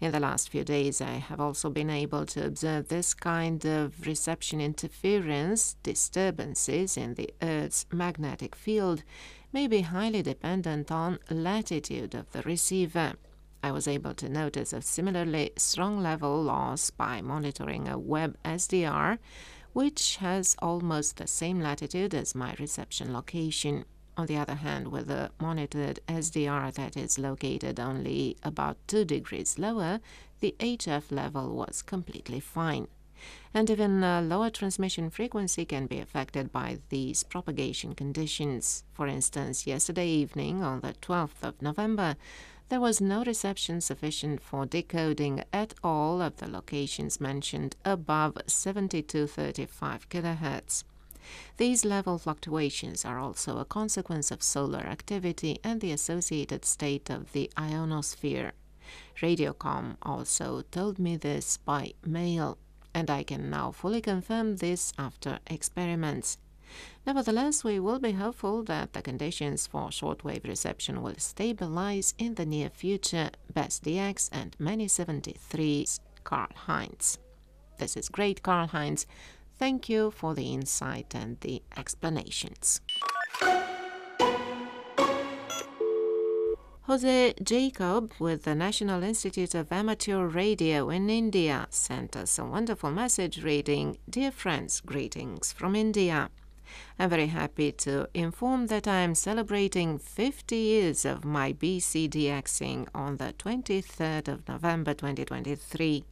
In 0.00 0.12
the 0.12 0.20
last 0.20 0.48
few 0.48 0.64
days, 0.64 1.02
I 1.02 1.18
have 1.18 1.40
also 1.40 1.68
been 1.68 1.90
able 1.90 2.24
to 2.24 2.46
observe 2.46 2.88
this 2.88 3.12
kind 3.12 3.62
of 3.66 4.06
reception 4.06 4.58
interference, 4.58 5.76
disturbances 5.82 6.96
in 6.96 7.14
the 7.14 7.28
Earth's 7.42 7.84
magnetic 7.92 8.56
field, 8.56 9.02
may 9.52 9.66
be 9.66 9.82
highly 9.82 10.22
dependent 10.22 10.90
on 10.90 11.18
latitude 11.28 12.14
of 12.14 12.32
the 12.32 12.40
receiver. 12.42 13.12
I 13.62 13.72
was 13.72 13.86
able 13.86 14.14
to 14.14 14.30
notice 14.30 14.72
a 14.72 14.80
similarly 14.80 15.50
strong 15.58 16.02
level 16.02 16.42
loss 16.42 16.88
by 16.88 17.20
monitoring 17.20 17.86
a 17.86 17.98
web 17.98 18.38
SDR, 18.42 19.18
which 19.74 20.16
has 20.16 20.56
almost 20.60 21.18
the 21.18 21.26
same 21.26 21.60
latitude 21.60 22.14
as 22.14 22.34
my 22.34 22.54
reception 22.58 23.12
location. 23.12 23.84
On 24.20 24.26
the 24.26 24.36
other 24.36 24.56
hand, 24.56 24.88
with 24.88 25.10
a 25.10 25.30
monitored 25.40 26.00
SDR 26.06 26.74
that 26.74 26.94
is 26.94 27.18
located 27.18 27.80
only 27.80 28.36
about 28.42 28.76
2 28.86 29.06
degrees 29.06 29.58
lower, 29.58 29.98
the 30.40 30.54
HF 30.60 31.10
level 31.10 31.56
was 31.56 31.80
completely 31.80 32.38
fine. 32.38 32.86
And 33.54 33.70
even 33.70 34.04
a 34.04 34.20
lower 34.20 34.50
transmission 34.50 35.08
frequency 35.08 35.64
can 35.64 35.86
be 35.86 36.00
affected 36.00 36.52
by 36.52 36.80
these 36.90 37.22
propagation 37.22 37.94
conditions. 37.94 38.84
For 38.92 39.06
instance, 39.06 39.66
yesterday 39.66 40.08
evening, 40.08 40.62
on 40.62 40.80
the 40.80 40.92
12th 41.00 41.42
of 41.42 41.62
November, 41.62 42.16
there 42.68 42.78
was 42.78 43.00
no 43.00 43.24
reception 43.24 43.80
sufficient 43.80 44.42
for 44.42 44.66
decoding 44.66 45.44
at 45.50 45.72
all 45.82 46.20
of 46.20 46.36
the 46.36 46.46
locations 46.46 47.22
mentioned 47.22 47.74
above 47.86 48.36
7235 48.46 50.10
kHz. 50.10 50.84
These 51.56 51.84
level 51.84 52.18
fluctuations 52.18 53.04
are 53.04 53.18
also 53.18 53.58
a 53.58 53.64
consequence 53.64 54.30
of 54.30 54.42
solar 54.42 54.80
activity 54.80 55.58
and 55.62 55.80
the 55.80 55.92
associated 55.92 56.64
state 56.64 57.10
of 57.10 57.32
the 57.32 57.50
ionosphere. 57.58 58.52
Radiocom 59.20 59.96
also 60.02 60.62
told 60.70 60.98
me 60.98 61.16
this 61.16 61.58
by 61.58 61.92
mail, 62.04 62.58
and 62.94 63.10
I 63.10 63.22
can 63.22 63.50
now 63.50 63.70
fully 63.70 64.00
confirm 64.00 64.56
this 64.56 64.92
after 64.98 65.38
experiments. 65.46 66.38
Nevertheless, 67.06 67.64
we 67.64 67.80
will 67.80 67.98
be 67.98 68.12
hopeful 68.12 68.62
that 68.64 68.92
the 68.92 69.02
conditions 69.02 69.66
for 69.66 69.88
shortwave 69.88 70.46
reception 70.46 71.02
will 71.02 71.16
stabilize 71.18 72.14
in 72.18 72.34
the 72.34 72.46
near 72.46 72.70
future. 72.70 73.30
Best 73.52 73.84
DX 73.84 74.28
and 74.32 74.54
many 74.58 74.86
73s, 74.86 76.00
Karl 76.22 76.48
Heinz. 76.54 77.18
This 77.78 77.96
is 77.96 78.08
great, 78.08 78.42
Karl 78.42 78.68
Heinz. 78.68 79.06
Thank 79.60 79.90
you 79.90 80.10
for 80.10 80.34
the 80.34 80.54
insight 80.54 81.14
and 81.14 81.38
the 81.40 81.62
explanations. 81.76 82.80
Jose 86.84 87.34
Jacob 87.42 88.14
with 88.18 88.44
the 88.44 88.54
National 88.54 89.02
Institute 89.02 89.54
of 89.54 89.70
Amateur 89.70 90.26
Radio 90.26 90.88
in 90.88 91.10
India 91.10 91.66
sent 91.68 92.16
us 92.16 92.38
a 92.38 92.44
wonderful 92.46 92.90
message 92.90 93.42
reading 93.42 93.98
Dear 94.08 94.30
friends, 94.30 94.80
greetings 94.80 95.52
from 95.52 95.76
India. 95.76 96.30
I'm 96.98 97.10
very 97.10 97.26
happy 97.26 97.70
to 97.84 98.08
inform 98.14 98.68
that 98.68 98.88
I 98.88 99.00
am 99.00 99.14
celebrating 99.14 99.98
50 99.98 100.56
years 100.56 101.04
of 101.04 101.26
my 101.26 101.52
BCDXing 101.52 102.88
on 102.94 103.18
the 103.18 103.34
23rd 103.34 104.28
of 104.28 104.48
November 104.48 104.94
2023. 104.94 106.06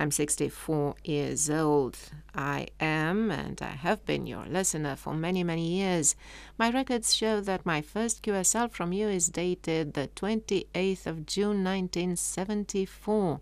I'm 0.00 0.10
64 0.10 0.94
years 1.04 1.50
old. 1.50 1.98
I 2.34 2.68
am, 2.80 3.30
and 3.30 3.60
I 3.60 3.72
have 3.72 4.06
been 4.06 4.26
your 4.26 4.46
listener 4.46 4.96
for 4.96 5.12
many, 5.12 5.44
many 5.44 5.76
years. 5.76 6.16
My 6.56 6.70
records 6.70 7.14
show 7.14 7.42
that 7.42 7.66
my 7.66 7.82
first 7.82 8.22
QSL 8.22 8.70
from 8.70 8.94
you 8.94 9.08
is 9.08 9.28
dated 9.28 9.92
the 9.92 10.08
28th 10.16 11.06
of 11.06 11.26
June 11.26 11.62
1974. 11.62 13.40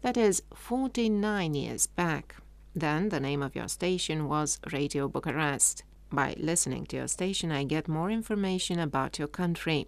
That 0.00 0.16
is 0.16 0.42
49 0.52 1.54
years 1.54 1.86
back. 1.86 2.34
Then 2.74 3.10
the 3.10 3.20
name 3.20 3.40
of 3.40 3.54
your 3.54 3.68
station 3.68 4.26
was 4.26 4.58
Radio 4.72 5.06
Bucharest. 5.06 5.84
By 6.10 6.34
listening 6.36 6.84
to 6.86 6.96
your 6.96 7.06
station, 7.06 7.52
I 7.52 7.62
get 7.62 7.86
more 7.86 8.10
information 8.10 8.80
about 8.80 9.20
your 9.20 9.28
country. 9.28 9.86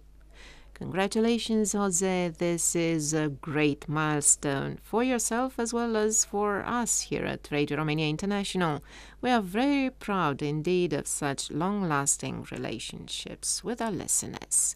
Congratulations, 0.75 1.71
Jose. 1.71 2.33
This 2.37 2.75
is 2.75 3.13
a 3.13 3.29
great 3.29 3.87
milestone 3.87 4.77
for 4.83 5.05
yourself 5.05 5.57
as 5.57 5.73
well 5.73 5.95
as 5.95 6.25
for 6.25 6.65
us 6.65 6.99
here 6.99 7.23
at 7.23 7.47
Radio 7.49 7.77
Romania 7.77 8.09
International. 8.09 8.83
We 9.21 9.29
are 9.29 9.41
very 9.41 9.89
proud 9.89 10.41
indeed 10.41 10.91
of 10.91 11.07
such 11.07 11.49
long 11.49 11.87
lasting 11.87 12.45
relationships 12.51 13.63
with 13.63 13.81
our 13.81 13.89
listeners. 13.89 14.75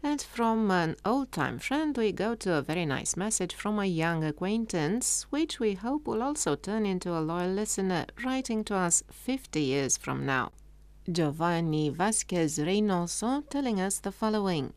And 0.00 0.22
from 0.22 0.70
an 0.70 0.94
old 1.04 1.32
time 1.32 1.58
friend, 1.58 1.98
we 1.98 2.12
go 2.12 2.36
to 2.36 2.54
a 2.54 2.62
very 2.62 2.86
nice 2.86 3.16
message 3.16 3.52
from 3.52 3.80
a 3.80 3.86
young 3.86 4.22
acquaintance, 4.22 5.26
which 5.30 5.58
we 5.58 5.74
hope 5.74 6.06
will 6.06 6.22
also 6.22 6.54
turn 6.54 6.86
into 6.86 7.10
a 7.10 7.18
loyal 7.18 7.50
listener, 7.50 8.06
writing 8.24 8.62
to 8.64 8.76
us 8.76 9.02
50 9.10 9.60
years 9.60 9.96
from 9.96 10.24
now. 10.24 10.52
Giovanni 11.10 11.88
Vasquez 11.88 12.58
Reynoso 12.58 13.42
telling 13.50 13.80
us 13.80 13.98
the 13.98 14.12
following. 14.12 14.72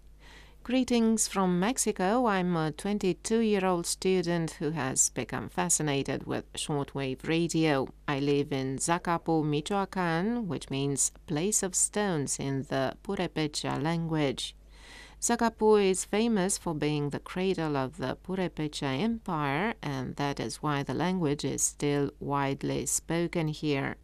Greetings 0.64 1.28
from 1.28 1.60
Mexico. 1.60 2.26
I'm 2.26 2.56
a 2.56 2.72
22 2.72 3.40
year 3.40 3.66
old 3.66 3.86
student 3.86 4.52
who 4.52 4.70
has 4.70 5.10
become 5.10 5.50
fascinated 5.50 6.26
with 6.26 6.54
shortwave 6.54 7.28
radio. 7.28 7.90
I 8.08 8.22
live 8.22 8.54
in 8.54 8.78
Zacapu, 8.78 9.44
Michoacan, 9.44 10.48
which 10.48 10.70
means 10.70 11.12
place 11.28 11.64
of 11.64 11.76
stones 11.76 12.40
in 12.40 12.62
the 12.70 12.96
Purepecha 13.04 13.84
language. 13.84 14.56
Zacapu 15.20 15.84
is 15.84 16.06
famous 16.06 16.58
for 16.58 16.74
being 16.74 17.10
the 17.10 17.20
cradle 17.20 17.76
of 17.76 17.98
the 17.98 18.16
Purepecha 18.26 19.02
Empire, 19.02 19.74
and 19.84 20.16
that 20.16 20.40
is 20.40 20.64
why 20.64 20.82
the 20.82 20.94
language 20.94 21.44
is 21.44 21.62
still 21.62 22.10
widely 22.22 22.86
spoken 22.86 23.50
here. 23.50 23.98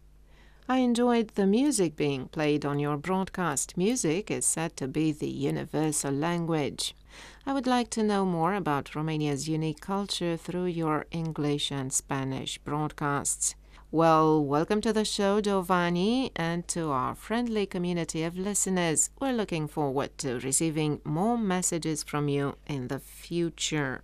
I 0.72 0.78
enjoyed 0.78 1.30
the 1.30 1.48
music 1.48 1.96
being 1.96 2.28
played 2.28 2.64
on 2.64 2.78
your 2.78 2.96
broadcast. 2.96 3.76
Music 3.76 4.30
is 4.30 4.46
said 4.46 4.78
to 4.78 4.88
be 4.88 5.12
the 5.12 5.28
universal 5.28 6.12
language. 6.12 6.96
I 7.44 7.54
would 7.54 7.66
like 7.66 7.90
to 7.90 8.04
know 8.04 8.24
more 8.24 8.54
about 8.54 8.94
Romania's 8.94 9.50
unique 9.50 9.82
culture 9.82 10.38
through 10.38 10.68
your 10.68 11.08
English 11.10 11.72
and 11.72 11.92
Spanish 11.92 12.60
broadcasts. 12.60 13.56
Well, 13.90 14.46
welcome 14.46 14.80
to 14.82 14.94
the 14.94 15.06
show, 15.06 15.42
Giovanni, 15.42 16.32
and 16.36 16.68
to 16.68 16.92
our 16.92 17.16
friendly 17.16 17.66
community 17.66 18.22
of 18.24 18.38
listeners. 18.38 19.10
We're 19.20 19.34
looking 19.34 19.68
forward 19.68 20.20
to 20.20 20.38
receiving 20.38 21.02
more 21.04 21.40
messages 21.40 22.04
from 22.04 22.28
you 22.28 22.58
in 22.68 22.90
the 22.90 23.00
future. 23.00 24.04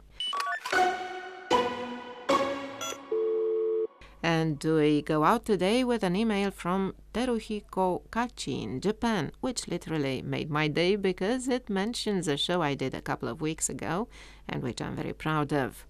And 4.25 4.63
we 4.63 5.03
go 5.03 5.23
out 5.23 5.45
today 5.45 5.83
with 5.83 6.01
an 6.01 6.15
email 6.15 6.49
from 6.49 6.95
Teruhiko 7.13 8.01
Kachi 8.09 8.63
in 8.63 8.81
Japan, 8.81 9.31
which 9.39 9.67
literally 9.67 10.23
made 10.23 10.49
my 10.49 10.67
day 10.67 10.95
because 10.95 11.47
it 11.47 11.69
mentions 11.69 12.27
a 12.27 12.35
show 12.35 12.63
I 12.63 12.73
did 12.73 12.95
a 12.95 13.03
couple 13.03 13.29
of 13.29 13.39
weeks 13.39 13.69
ago 13.69 14.07
and 14.49 14.63
which 14.63 14.81
I'm 14.81 14.95
very 14.95 15.13
proud 15.13 15.53
of. 15.53 15.85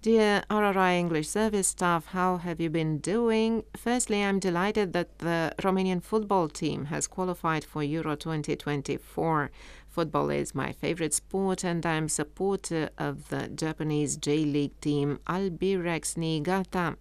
Dear 0.00 0.44
RRI 0.48 0.96
English 0.96 1.28
service 1.28 1.66
staff, 1.66 2.06
how 2.06 2.36
have 2.36 2.60
you 2.60 2.70
been 2.70 2.98
doing? 2.98 3.64
Firstly, 3.76 4.22
I'm 4.22 4.38
delighted 4.38 4.92
that 4.92 5.18
the 5.18 5.52
Romanian 5.58 6.04
football 6.04 6.48
team 6.48 6.84
has 6.84 7.08
qualified 7.08 7.64
for 7.64 7.82
Euro 7.82 8.14
2024. 8.14 9.50
Football 9.88 10.30
is 10.30 10.54
my 10.54 10.70
favorite 10.70 11.14
sport, 11.14 11.64
and 11.64 11.84
I'm 11.84 12.08
supporter 12.08 12.90
of 12.96 13.28
the 13.30 13.48
Japanese 13.48 14.16
J 14.16 14.44
League 14.44 14.80
team 14.80 15.18
Albirex 15.26 16.16
Niigata. 16.16 16.96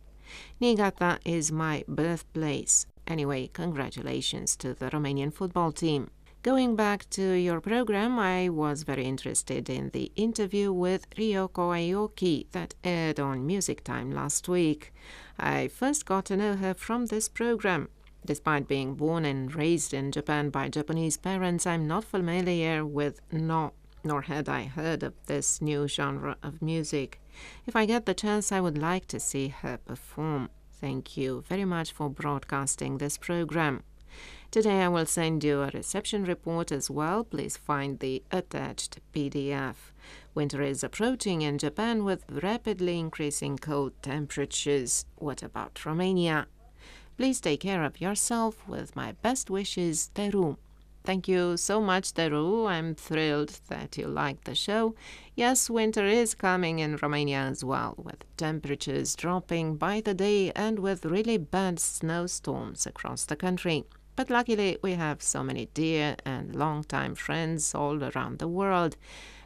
Niigata 0.59 1.19
is 1.25 1.51
my 1.51 1.83
birthplace. 1.87 2.85
Anyway, 3.07 3.47
congratulations 3.47 4.55
to 4.57 4.73
the 4.73 4.89
Romanian 4.89 5.33
football 5.33 5.71
team. 5.71 6.09
Going 6.43 6.75
back 6.75 7.07
to 7.11 7.33
your 7.33 7.61
program, 7.61 8.17
I 8.17 8.49
was 8.49 8.81
very 8.81 9.05
interested 9.05 9.69
in 9.69 9.89
the 9.89 10.11
interview 10.15 10.73
with 10.73 11.07
Ryoko 11.11 11.69
Aoki 11.77 12.47
that 12.51 12.73
aired 12.83 13.19
on 13.19 13.45
Music 13.45 13.83
Time 13.83 14.11
last 14.11 14.49
week. 14.49 14.91
I 15.37 15.67
first 15.67 16.07
got 16.07 16.25
to 16.25 16.37
know 16.37 16.55
her 16.55 16.73
from 16.73 17.05
this 17.05 17.29
program. 17.29 17.89
Despite 18.25 18.67
being 18.67 18.95
born 18.95 19.23
and 19.23 19.53
raised 19.53 19.93
in 19.93 20.11
Japan 20.11 20.49
by 20.49 20.69
Japanese 20.69 21.17
parents, 21.17 21.67
I'm 21.67 21.87
not 21.87 22.05
familiar 22.05 22.85
with 22.85 23.19
Noh, 23.31 23.73
nor 24.03 24.21
had 24.23 24.49
I 24.49 24.63
heard 24.63 25.03
of 25.03 25.13
this 25.27 25.61
new 25.61 25.87
genre 25.87 26.37
of 26.43 26.61
music. 26.61 27.19
If 27.65 27.75
I 27.75 27.85
get 27.85 28.05
the 28.05 28.13
chance, 28.13 28.51
I 28.51 28.61
would 28.61 28.77
like 28.77 29.07
to 29.07 29.19
see 29.19 29.49
her 29.49 29.77
perform. 29.77 30.49
Thank 30.71 31.15
you 31.17 31.43
very 31.47 31.65
much 31.65 31.91
for 31.91 32.09
broadcasting 32.09 32.97
this 32.97 33.17
program. 33.17 33.83
Today 34.49 34.81
I 34.81 34.89
will 34.89 35.05
send 35.05 35.43
you 35.43 35.61
a 35.61 35.69
reception 35.69 36.25
report 36.25 36.71
as 36.71 36.89
well. 36.89 37.23
Please 37.23 37.55
find 37.55 37.99
the 37.99 38.21
attached 38.31 38.99
PDF. 39.13 39.75
Winter 40.35 40.61
is 40.61 40.83
approaching 40.83 41.41
in 41.41 41.57
Japan 41.57 42.03
with 42.03 42.25
rapidly 42.29 42.99
increasing 42.99 43.57
cold 43.57 43.93
temperatures. 44.01 45.05
What 45.15 45.41
about 45.41 45.85
Romania? 45.85 46.47
Please 47.17 47.39
take 47.39 47.61
care 47.61 47.83
of 47.83 48.01
yourself 48.01 48.67
with 48.67 48.95
my 48.95 49.13
best 49.21 49.49
wishes, 49.49 50.09
Teru. 50.15 50.57
Thank 51.03 51.27
you 51.27 51.57
so 51.57 51.81
much, 51.81 52.13
Teru. 52.13 52.67
I'm 52.67 52.93
thrilled 52.93 53.59
that 53.69 53.97
you 53.97 54.07
like 54.07 54.43
the 54.43 54.53
show. 54.53 54.93
Yes, 55.35 55.67
winter 55.67 56.05
is 56.05 56.35
coming 56.35 56.77
in 56.77 56.97
Romania 57.01 57.39
as 57.39 57.63
well, 57.63 57.95
with 57.97 58.23
temperatures 58.37 59.15
dropping 59.15 59.77
by 59.77 60.01
the 60.01 60.13
day 60.13 60.51
and 60.51 60.77
with 60.77 61.05
really 61.05 61.39
bad 61.39 61.79
snowstorms 61.79 62.85
across 62.85 63.25
the 63.25 63.35
country. 63.35 63.85
But 64.15 64.29
luckily, 64.29 64.77
we 64.83 64.93
have 64.93 65.23
so 65.23 65.41
many 65.43 65.69
dear 65.73 66.17
and 66.23 66.55
long-time 66.55 67.15
friends 67.15 67.73
all 67.73 68.03
around 68.03 68.37
the 68.37 68.47
world. 68.47 68.95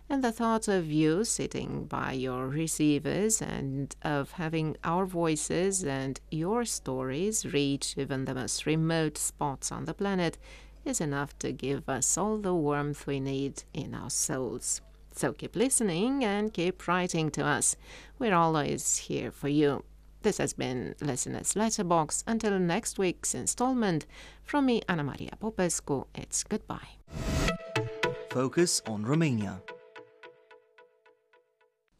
And 0.09 0.23
the 0.23 0.33
thought 0.33 0.67
of 0.67 0.91
you 0.91 1.23
sitting 1.23 1.85
by 1.85 2.11
your 2.11 2.47
receivers 2.47 3.41
and 3.41 3.95
of 4.03 4.31
having 4.33 4.75
our 4.83 5.05
voices 5.05 5.83
and 5.83 6.19
your 6.29 6.65
stories 6.65 7.45
reach 7.45 7.95
even 7.97 8.25
the 8.25 8.35
most 8.35 8.65
remote 8.65 9.17
spots 9.17 9.71
on 9.71 9.85
the 9.85 9.95
planet 9.95 10.37
is 10.85 11.01
enough 11.01 11.37
to 11.39 11.51
give 11.51 11.89
us 11.89 12.17
all 12.17 12.37
the 12.37 12.53
warmth 12.53 13.07
we 13.07 13.19
need 13.19 13.63
in 13.73 13.93
our 13.93 14.09
souls. 14.09 14.81
So 15.13 15.33
keep 15.33 15.55
listening 15.55 16.23
and 16.23 16.53
keep 16.53 16.87
writing 16.87 17.31
to 17.31 17.45
us. 17.45 17.75
We're 18.19 18.35
always 18.35 18.97
here 18.97 19.31
for 19.31 19.47
you. 19.47 19.83
This 20.21 20.39
has 20.39 20.53
been 20.53 20.95
Listener's 21.01 21.55
Letterbox. 21.55 22.23
Until 22.27 22.59
next 22.59 22.97
week's 22.97 23.35
installment, 23.35 24.05
from 24.43 24.65
me, 24.65 24.81
Anna 24.89 25.03
Maria 25.03 25.31
Popescu, 25.39 26.05
it's 26.15 26.43
goodbye. 26.43 26.97
Focus 28.31 28.81
on 28.87 29.05
Romania. 29.05 29.61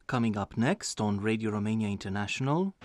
Coming 0.08 0.38
up 0.38 0.58
next 0.58 1.00
on 1.00 1.20
Radio 1.20 1.52
Romania 1.52 1.88
International. 1.88 2.76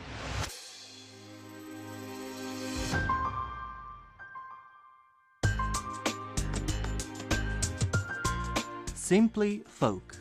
Simply 9.10 9.64
Folk. 9.66 10.16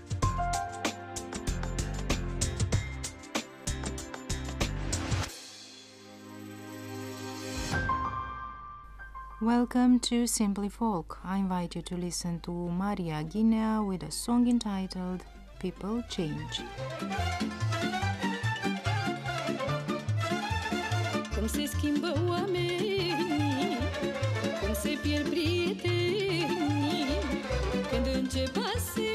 Welcome 9.41 9.99
to 9.99 10.25
Simply 10.25 10.69
Folk. 10.69 11.19
I 11.23 11.37
invite 11.37 11.75
you 11.75 11.83
to 11.83 11.97
listen 11.97 12.39
to 12.39 12.51
Maria 12.51 13.23
Guinea 13.23 13.77
with 13.85 14.01
a 14.01 14.11
song 14.11 14.47
entitled 14.47 15.23
People 15.59 16.03
Change. 16.09 16.63
Cum 21.35 21.47
se 21.47 21.65
schimbă 21.65 22.13
oamenii, 22.27 23.13
cum 24.61 24.73
se 24.73 24.99
pierd 25.01 25.29
prietenii, 25.29 26.78
când 28.29 28.47
încep 28.47 29.08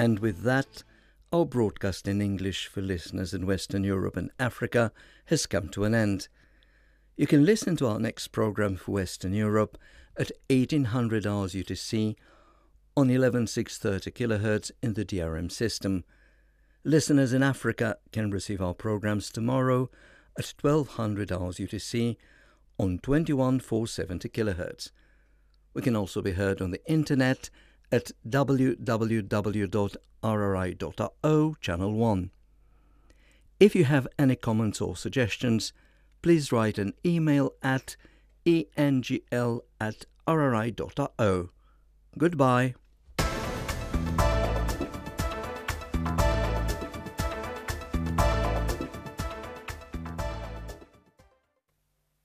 And 0.00 0.20
with 0.20 0.44
that, 0.44 0.82
our 1.30 1.44
broadcast 1.44 2.08
in 2.08 2.22
English 2.22 2.68
for 2.68 2.80
listeners 2.80 3.34
in 3.34 3.44
Western 3.44 3.84
Europe 3.84 4.16
and 4.16 4.30
Africa 4.38 4.92
has 5.26 5.44
come 5.44 5.68
to 5.68 5.84
an 5.84 5.94
end. 5.94 6.28
You 7.18 7.26
can 7.26 7.44
listen 7.44 7.76
to 7.76 7.86
our 7.86 7.98
next 7.98 8.28
program 8.28 8.76
for 8.76 8.92
Western 8.92 9.34
Europe 9.34 9.76
at 10.16 10.32
1800 10.48 11.26
hours 11.26 11.52
UTC 11.52 12.16
on 12.96 13.10
11630 13.10 14.10
kHz 14.10 14.70
in 14.82 14.94
the 14.94 15.04
DRM 15.04 15.52
system. 15.52 16.04
Listeners 16.82 17.34
in 17.34 17.42
Africa 17.42 17.98
can 18.10 18.30
receive 18.30 18.62
our 18.62 18.72
programs 18.72 19.28
tomorrow 19.28 19.90
at 20.38 20.54
1200 20.58 21.30
hours 21.30 21.58
UTC 21.58 22.16
on 22.78 22.98
21470 23.00 24.30
kHz. 24.30 24.92
We 25.74 25.82
can 25.82 25.94
also 25.94 26.22
be 26.22 26.32
heard 26.32 26.62
on 26.62 26.70
the 26.70 26.80
internet 26.90 27.50
at 27.92 28.12
www.rri.ro 28.28 28.76
channel 31.60 31.92
1. 31.92 32.30
If 33.58 33.74
you 33.74 33.84
have 33.84 34.08
any 34.18 34.36
comments 34.36 34.80
or 34.80 34.96
suggestions, 34.96 35.72
please 36.22 36.52
write 36.52 36.78
an 36.78 36.94
email 37.04 37.52
at 37.62 37.96
engl 38.46 39.60
at 39.80 40.06
rri.ro. 40.26 41.50
Goodbye. 42.18 42.74